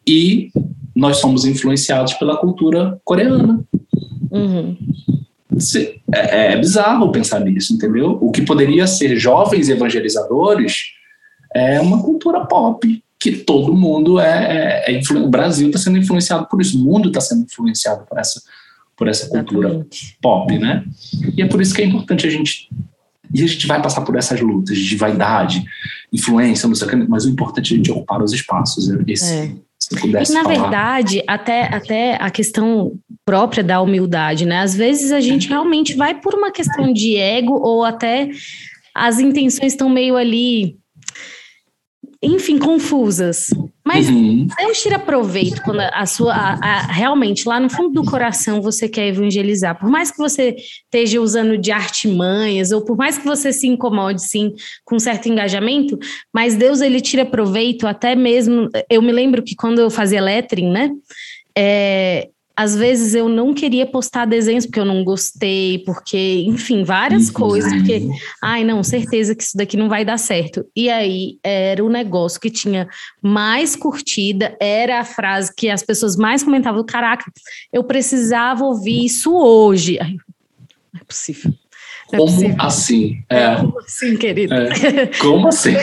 [0.07, 0.49] e
[0.95, 3.63] nós somos influenciados pela cultura coreana.
[4.31, 4.75] Uhum.
[6.11, 8.17] É, é, bizarro pensar nisso, entendeu?
[8.19, 10.93] O que poderia ser jovens evangelizadores
[11.53, 14.85] é uma cultura pop, que todo mundo é.
[14.87, 18.17] é, é o Brasil está sendo influenciado por isso, o mundo está sendo influenciado por
[18.17, 18.41] essa,
[18.97, 20.17] por essa cultura Exatamente.
[20.19, 20.83] pop, né?
[21.37, 22.67] E é por isso que é importante a gente
[23.33, 25.63] E a gente vai passar por essas lutas de vaidade,
[26.11, 28.89] influência, não sei o que, mas o importante é a gente ocupar os espaços.
[29.07, 29.51] Esse, é.
[29.79, 30.61] Se pudesse e, na falar.
[30.61, 32.93] verdade, até, até a questão
[33.25, 34.59] própria da humildade, né?
[34.59, 38.29] Às vezes a gente realmente vai por uma questão de ego ou até
[38.93, 40.77] as intenções estão meio ali
[42.21, 43.47] enfim, confusas.
[43.83, 44.47] Mas uhum.
[44.59, 48.87] Deus tira proveito quando a sua a, a, realmente lá no fundo do coração você
[48.87, 49.77] quer evangelizar.
[49.79, 54.21] Por mais que você esteja usando de artimanhas ou por mais que você se incomode
[54.21, 54.53] sim
[54.85, 55.97] com certo engajamento,
[56.31, 58.69] mas Deus ele tira proveito até mesmo.
[58.87, 60.91] Eu me lembro que quando eu fazia lettering, né?
[61.57, 67.27] É, às vezes eu não queria postar desenhos porque eu não gostei, porque, enfim, várias
[67.27, 67.33] uhum.
[67.33, 68.07] coisas, porque,
[68.43, 70.65] ai, não, certeza que isso daqui não vai dar certo.
[70.75, 72.87] E aí era o negócio que tinha
[73.21, 77.25] mais curtida, era a frase que as pessoas mais comentavam: caraca,
[77.71, 79.97] eu precisava ouvir isso hoje.
[79.99, 80.15] Ai,
[80.93, 81.51] não é possível.
[82.11, 82.55] Não é Como possível.
[82.59, 83.23] assim?
[83.29, 83.55] É.
[83.55, 84.55] Como assim, querida?
[84.55, 85.05] É.
[85.19, 85.73] Como assim?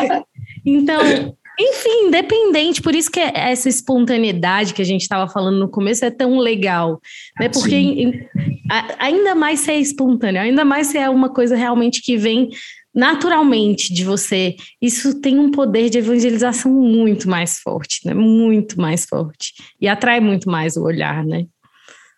[0.64, 6.04] então, enfim, independente, por isso que essa espontaneidade que a gente estava falando no começo
[6.04, 7.00] é tão legal,
[7.38, 7.48] né?
[7.48, 8.26] Porque em,
[8.70, 12.48] a, ainda mais se é espontâneo, ainda mais se é uma coisa realmente que vem
[12.94, 18.14] naturalmente de você, isso tem um poder de evangelização muito mais forte, né?
[18.14, 19.52] Muito mais forte.
[19.80, 21.46] E atrai muito mais o olhar, né?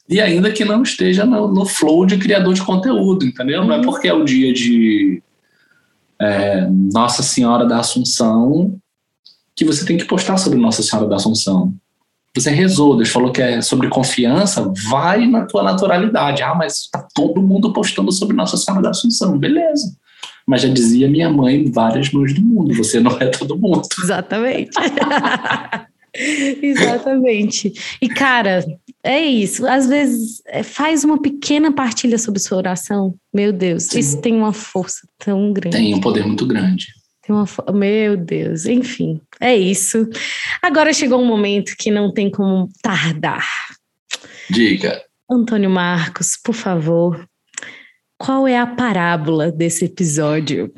[0.08, 3.62] E ainda que não esteja no, no flow de criador de conteúdo, entendeu?
[3.62, 3.68] Uhum.
[3.68, 3.84] Não é uhum.
[3.84, 5.22] porque é o dia de
[6.20, 8.78] é, Nossa Senhora da Assunção
[9.56, 11.72] que você tem que postar sobre Nossa Senhora da Assunção.
[12.36, 16.42] Você rezou, Deus falou que é sobre confiança, vai na tua naturalidade.
[16.42, 19.38] Ah, mas está todo mundo postando sobre Nossa Senhora da Assunção.
[19.38, 19.96] Beleza.
[20.46, 23.86] Mas já dizia minha mãe várias mães do mundo, você não é todo mundo.
[24.02, 24.70] Exatamente.
[26.62, 27.72] Exatamente.
[28.00, 28.64] E, cara,
[29.02, 29.66] é isso.
[29.66, 33.14] Às vezes, é, faz uma pequena partilha sobre sua oração.
[33.32, 33.98] Meu Deus, Sim.
[33.98, 35.76] isso tem uma força tão grande.
[35.76, 36.88] Tem um poder muito grande.
[37.26, 40.06] Tem uma, meu Deus, enfim, é isso.
[40.60, 43.48] Agora chegou um momento que não tem como tardar.
[44.50, 45.02] Diga.
[45.30, 47.26] Antônio Marcos, por favor,
[48.18, 50.72] qual é a parábola desse episódio?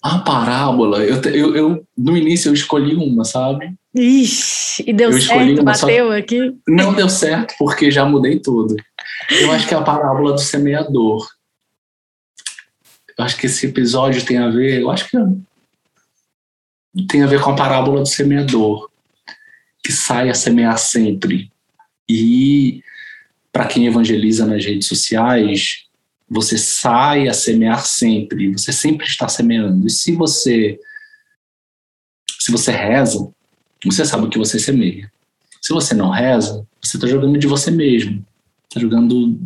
[0.00, 3.74] A parábola, eu, eu, eu no início eu escolhi uma, sabe?
[3.94, 5.62] Ixi, e deu eu certo?
[5.64, 6.16] Bateu só...
[6.16, 6.54] aqui?
[6.66, 8.76] Não deu certo, porque já mudei tudo.
[9.30, 11.26] Eu acho que é a parábola do semeador.
[13.18, 15.16] Eu acho que esse episódio tem a ver, eu acho que
[17.08, 18.90] tem a ver com a parábola do semeador,
[19.82, 21.50] que sai a semear sempre.
[22.08, 22.82] E
[23.52, 25.86] para quem evangeliza nas redes sociais,
[26.28, 29.86] você sai a semear sempre, você sempre está semeando.
[29.86, 30.78] E se você
[32.38, 33.32] se você reza,
[33.84, 35.10] você sabe o que você semeia.
[35.60, 38.24] Se você não reza, você está jogando de você mesmo.
[38.64, 39.38] Está jogando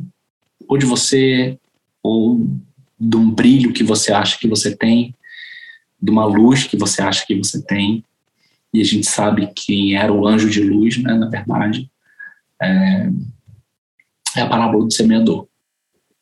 [0.66, 1.59] ou de você
[2.02, 2.48] ou
[2.98, 5.14] de um brilho que você acha que você tem,
[6.01, 8.05] de uma luz que você acha que você tem,
[8.73, 11.90] e a gente sabe quem era o anjo de luz, né, na verdade,
[12.60, 13.09] é,
[14.36, 15.47] é a parábola do semeador.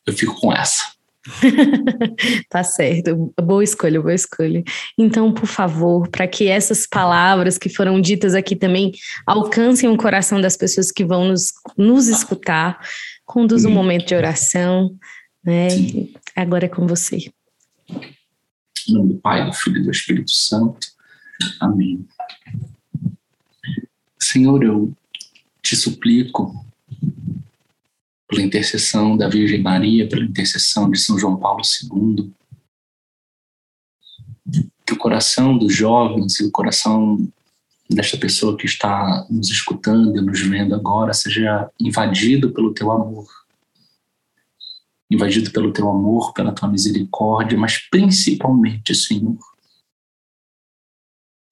[0.07, 0.95] Eu fico com essa.
[2.51, 4.63] tá certo, boa escolha, boa escolha.
[4.99, 8.93] Então, por favor, para que essas palavras que foram ditas aqui também
[9.27, 12.79] alcancem o coração das pessoas que vão nos, nos escutar,
[13.25, 13.77] conduza um uhum.
[13.77, 14.95] momento de oração,
[15.45, 15.69] né?
[16.35, 17.31] Agora é com você.
[18.89, 20.89] Em nome do Pai, do Filho e do Espírito Santo.
[21.61, 22.07] Amém.
[24.21, 24.93] Senhor, eu
[25.63, 26.65] te suplico,
[28.29, 32.33] pela intercessão da Virgem Maria, pela intercessão de São João Paulo II,
[34.87, 37.27] que o coração dos jovens e o coração
[37.89, 43.27] desta pessoa que está nos escutando e nos vendo agora seja invadido pelo teu amor
[45.11, 49.39] invadido pelo teu amor, pela tua misericórdia, mas principalmente, Senhor,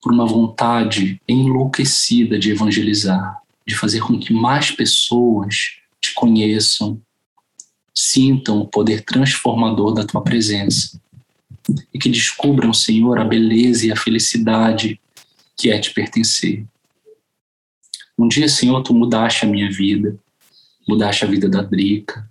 [0.00, 7.00] por uma vontade enlouquecida de evangelizar, de fazer com que mais pessoas te conheçam,
[7.94, 11.00] sintam o poder transformador da tua presença
[11.94, 15.00] e que descubram, Senhor, a beleza e a felicidade
[15.56, 16.66] que é te pertencer.
[18.18, 20.18] Um dia, Senhor, tu mudaste a minha vida,
[20.88, 22.28] mudaste a vida da Drica,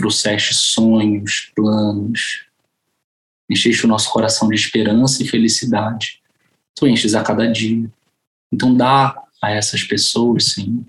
[0.00, 2.46] trouxeste sonhos, planos,
[3.50, 6.22] encheste o nosso coração de esperança e felicidade.
[6.74, 7.92] Tu enches a cada dia.
[8.50, 10.84] Então dá a essas pessoas, Senhor,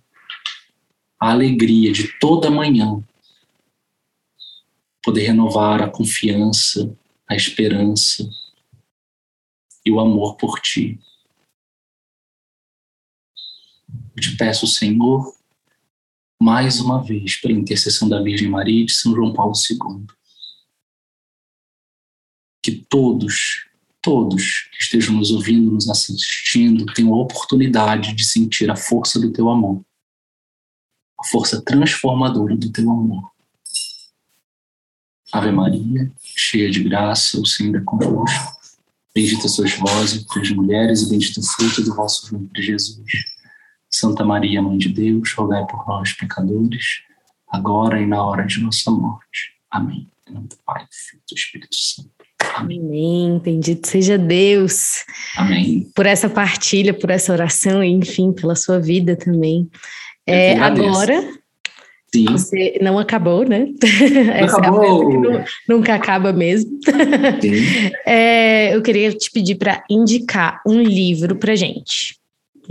[1.19, 3.03] a alegria de toda manhã
[5.03, 6.95] poder renovar a confiança,
[7.27, 8.29] a esperança
[9.85, 10.97] e o amor por Ti.
[14.15, 15.35] Eu te peço, Senhor,
[16.41, 20.07] mais uma vez, pela intercessão da Virgem Maria e de São João Paulo II,
[22.63, 23.67] que todos,
[24.01, 29.31] todos que estejam nos ouvindo, nos assistindo, tenham a oportunidade de sentir a força do
[29.31, 29.85] teu amor,
[31.19, 33.29] a força transformadora do teu amor.
[35.31, 38.59] Ave Maria, cheia de graça, o Senhor é convosco.
[39.13, 43.40] Bendita sois vós entre as mulheres, e bendito o fruto do vosso ventre, Jesus.
[43.93, 47.01] Santa Maria, Mãe de Deus, rogai por nós, pecadores,
[47.47, 49.53] agora e na hora de nossa morte.
[49.69, 50.07] Amém.
[50.27, 52.09] Em nome do Pai, do Filho e do Espírito Santo.
[52.55, 52.79] Amém.
[52.79, 53.39] Amém.
[53.43, 55.05] Bendito seja Deus.
[55.35, 55.89] Amém.
[55.93, 59.69] Por essa partilha, por essa oração, e enfim, pela sua vida também.
[60.25, 61.21] É, agora,
[62.13, 62.25] Sim.
[62.25, 63.67] Você não acabou, né?
[64.41, 65.33] Não acabou.
[65.33, 66.77] É nunca acaba mesmo.
[68.05, 72.17] É, eu queria te pedir para indicar um livro para gente,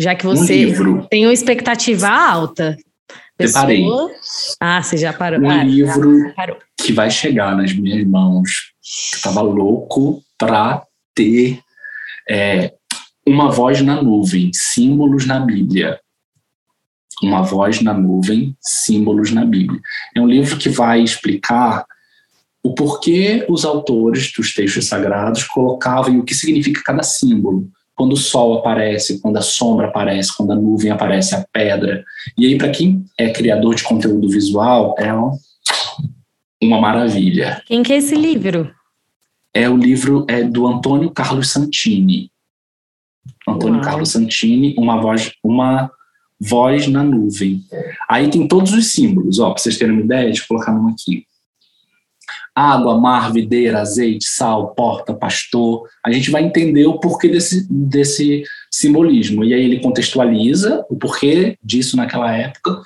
[0.00, 2.76] já que você um tem uma expectativa alta.
[3.36, 3.66] Pessoa...
[3.66, 3.86] Preparei.
[4.60, 5.40] Ah, você já parou.
[5.40, 6.56] Um ah, livro parou.
[6.78, 8.72] que vai chegar nas minhas mãos.
[9.14, 10.82] Eu tava louco para
[11.14, 11.60] ter
[12.28, 12.72] é,
[13.26, 16.00] uma voz na nuvem, símbolos na Bíblia
[17.22, 19.80] uma voz na nuvem, símbolos na Bíblia.
[20.14, 21.84] É um livro que vai explicar
[22.62, 27.68] o porquê os autores dos textos sagrados colocavam e o que significa cada símbolo.
[28.00, 32.02] Quando o sol aparece, quando a sombra aparece, quando a nuvem aparece, a pedra.
[32.34, 35.12] E aí, para quem é criador de conteúdo visual, é
[36.62, 37.62] uma maravilha.
[37.66, 38.74] Quem que é esse livro?
[39.52, 42.32] É o livro é do Antônio Carlos Santini.
[43.46, 43.84] Antônio Uau.
[43.84, 45.90] Carlos Santini, uma voz, uma
[46.40, 47.62] voz na nuvem.
[48.08, 50.88] Aí tem todos os símbolos, ó, para vocês terem uma ideia, deixa eu colocar um
[50.88, 51.26] aqui.
[52.54, 55.82] Água, mar, videira, azeite, sal, porta, pastor.
[56.04, 59.44] A gente vai entender o porquê desse, desse simbolismo.
[59.44, 62.80] E aí ele contextualiza o porquê disso naquela época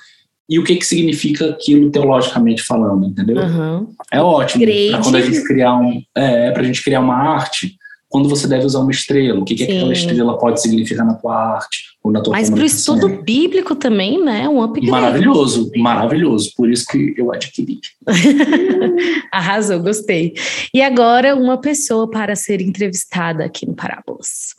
[0.47, 3.37] e o que, que significa aquilo teologicamente falando, entendeu?
[3.37, 3.87] Uhum.
[4.11, 4.63] É ótimo.
[4.91, 7.75] Para quando a gente criar um, é, pra gente criar uma arte,
[8.07, 11.35] quando você deve usar uma estrela, o que, que aquela estrela pode significar na tua
[11.35, 14.47] arte na tua Mas para o estudo bíblico também, né?
[14.47, 14.89] Um upgrade.
[14.89, 16.53] Maravilhoso, maravilhoso.
[16.55, 17.79] Por isso que eu adquiri.
[19.31, 20.33] Arrasou, gostei.
[20.73, 24.55] E agora, uma pessoa para ser entrevistada aqui no Parábolas.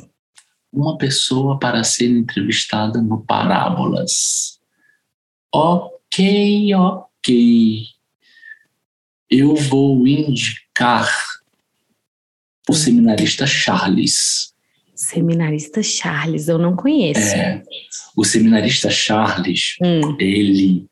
[0.73, 4.59] Uma pessoa para ser entrevistada no Parábolas.
[5.55, 7.87] Ok, ok.
[9.31, 11.09] Eu vou indicar
[12.69, 14.55] o seminarista Charles.
[14.97, 17.37] Seminarista Charles, eu não conheço.
[17.37, 17.63] É,
[18.17, 20.17] o seminarista Charles, hum.
[20.19, 20.87] ele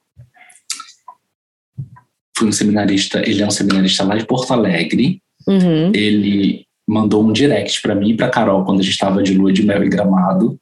[2.36, 5.22] foi um seminarista, ele é um seminarista lá de Porto Alegre.
[5.46, 5.90] Uhum.
[5.94, 9.52] Ele mandou um direct para mim e para Carol quando a gente estava de lua
[9.52, 10.60] de mel e gramado.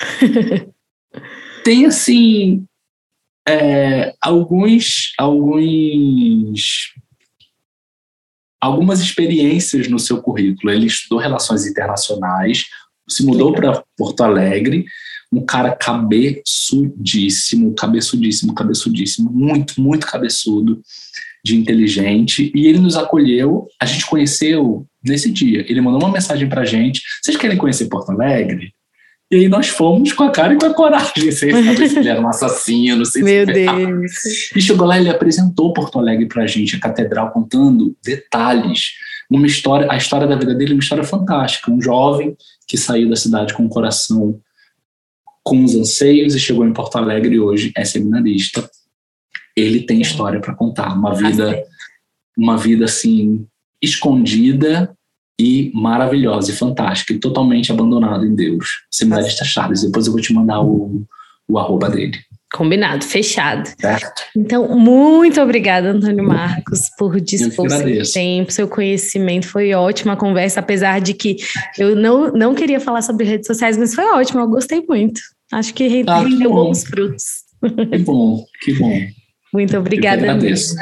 [1.64, 2.66] Tem assim
[3.48, 6.92] é, alguns alguns
[8.60, 10.72] algumas experiências no seu currículo.
[10.72, 12.64] Ele estudou relações internacionais,
[13.08, 14.84] se mudou para Porto Alegre,
[15.32, 20.80] um cara cabeçudíssimo, cabeçudíssimo, cabeçudíssimo, muito, muito cabeçudo,
[21.44, 25.64] de inteligente, e ele nos acolheu, a gente conheceu nesse dia.
[25.68, 28.72] Ele mandou uma mensagem pra gente: "Vocês querem conhecer Porto Alegre?"
[29.32, 32.08] E aí nós fomos com a cara e com a coragem, sem saber se ele
[32.10, 34.52] era um assassino, sem Meu Deus.
[34.54, 38.90] E chegou lá, ele apresentou Porto Alegre pra gente, a catedral, contando detalhes.
[39.30, 41.72] Uma história, a história da vida dele é uma história fantástica.
[41.72, 44.40] Um jovem que saiu da cidade com o coração
[45.42, 48.68] com os anseios e chegou em Porto Alegre e hoje é seminarista.
[49.56, 51.62] Ele tem história para contar, uma vida,
[52.36, 53.46] uma vida assim
[53.80, 54.96] escondida
[55.38, 58.84] e maravilhosa e fantástica e totalmente abandonado em Deus.
[58.90, 61.02] Seminarista Charles, depois eu vou te mandar o,
[61.48, 62.18] o arroba dele.
[62.52, 63.70] Combinado, fechado.
[63.80, 64.22] Certo.
[64.36, 69.48] Então, muito obrigada, Antônio Marcos, por dispor seu tempo, seu conhecimento.
[69.48, 71.36] Foi ótima a conversa, apesar de que
[71.78, 75.20] eu não, não queria falar sobre redes sociais, mas foi ótimo, eu gostei muito.
[75.50, 77.24] Acho que rendeu ah, que bons frutos.
[77.90, 79.00] Que bom, que bom.
[79.52, 80.22] Muito obrigada.
[80.22, 80.74] Eu que agradeço.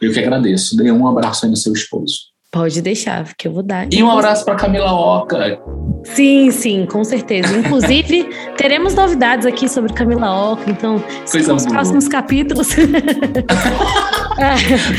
[0.00, 0.76] Eu que agradeço.
[0.76, 2.31] Dê um abraço aí no seu esposo.
[2.52, 3.88] Pode deixar, que eu vou dar.
[3.90, 5.58] E um abraço para Camila Oca.
[6.04, 7.56] Sim, sim, com certeza.
[7.56, 11.02] Inclusive, teremos novidades aqui sobre Camila Oca, então,
[11.48, 12.68] nos próximos capítulos.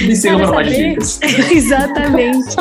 [0.04, 1.20] Me sigam para mais dicas.
[1.52, 2.56] Exatamente.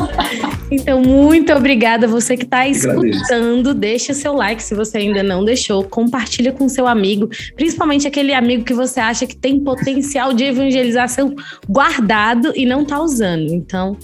[0.70, 2.06] Então, muito obrigada.
[2.06, 5.84] Você que está escutando, deixa seu like se você ainda não deixou.
[5.84, 11.34] Compartilha com seu amigo, principalmente aquele amigo que você acha que tem potencial de evangelização
[11.66, 13.54] guardado e não está usando.
[13.54, 13.96] Então,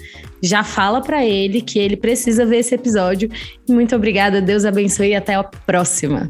[0.43, 3.31] já fala para ele que ele precisa ver esse episódio.
[3.69, 6.29] Muito obrigada, Deus abençoe e até a próxima.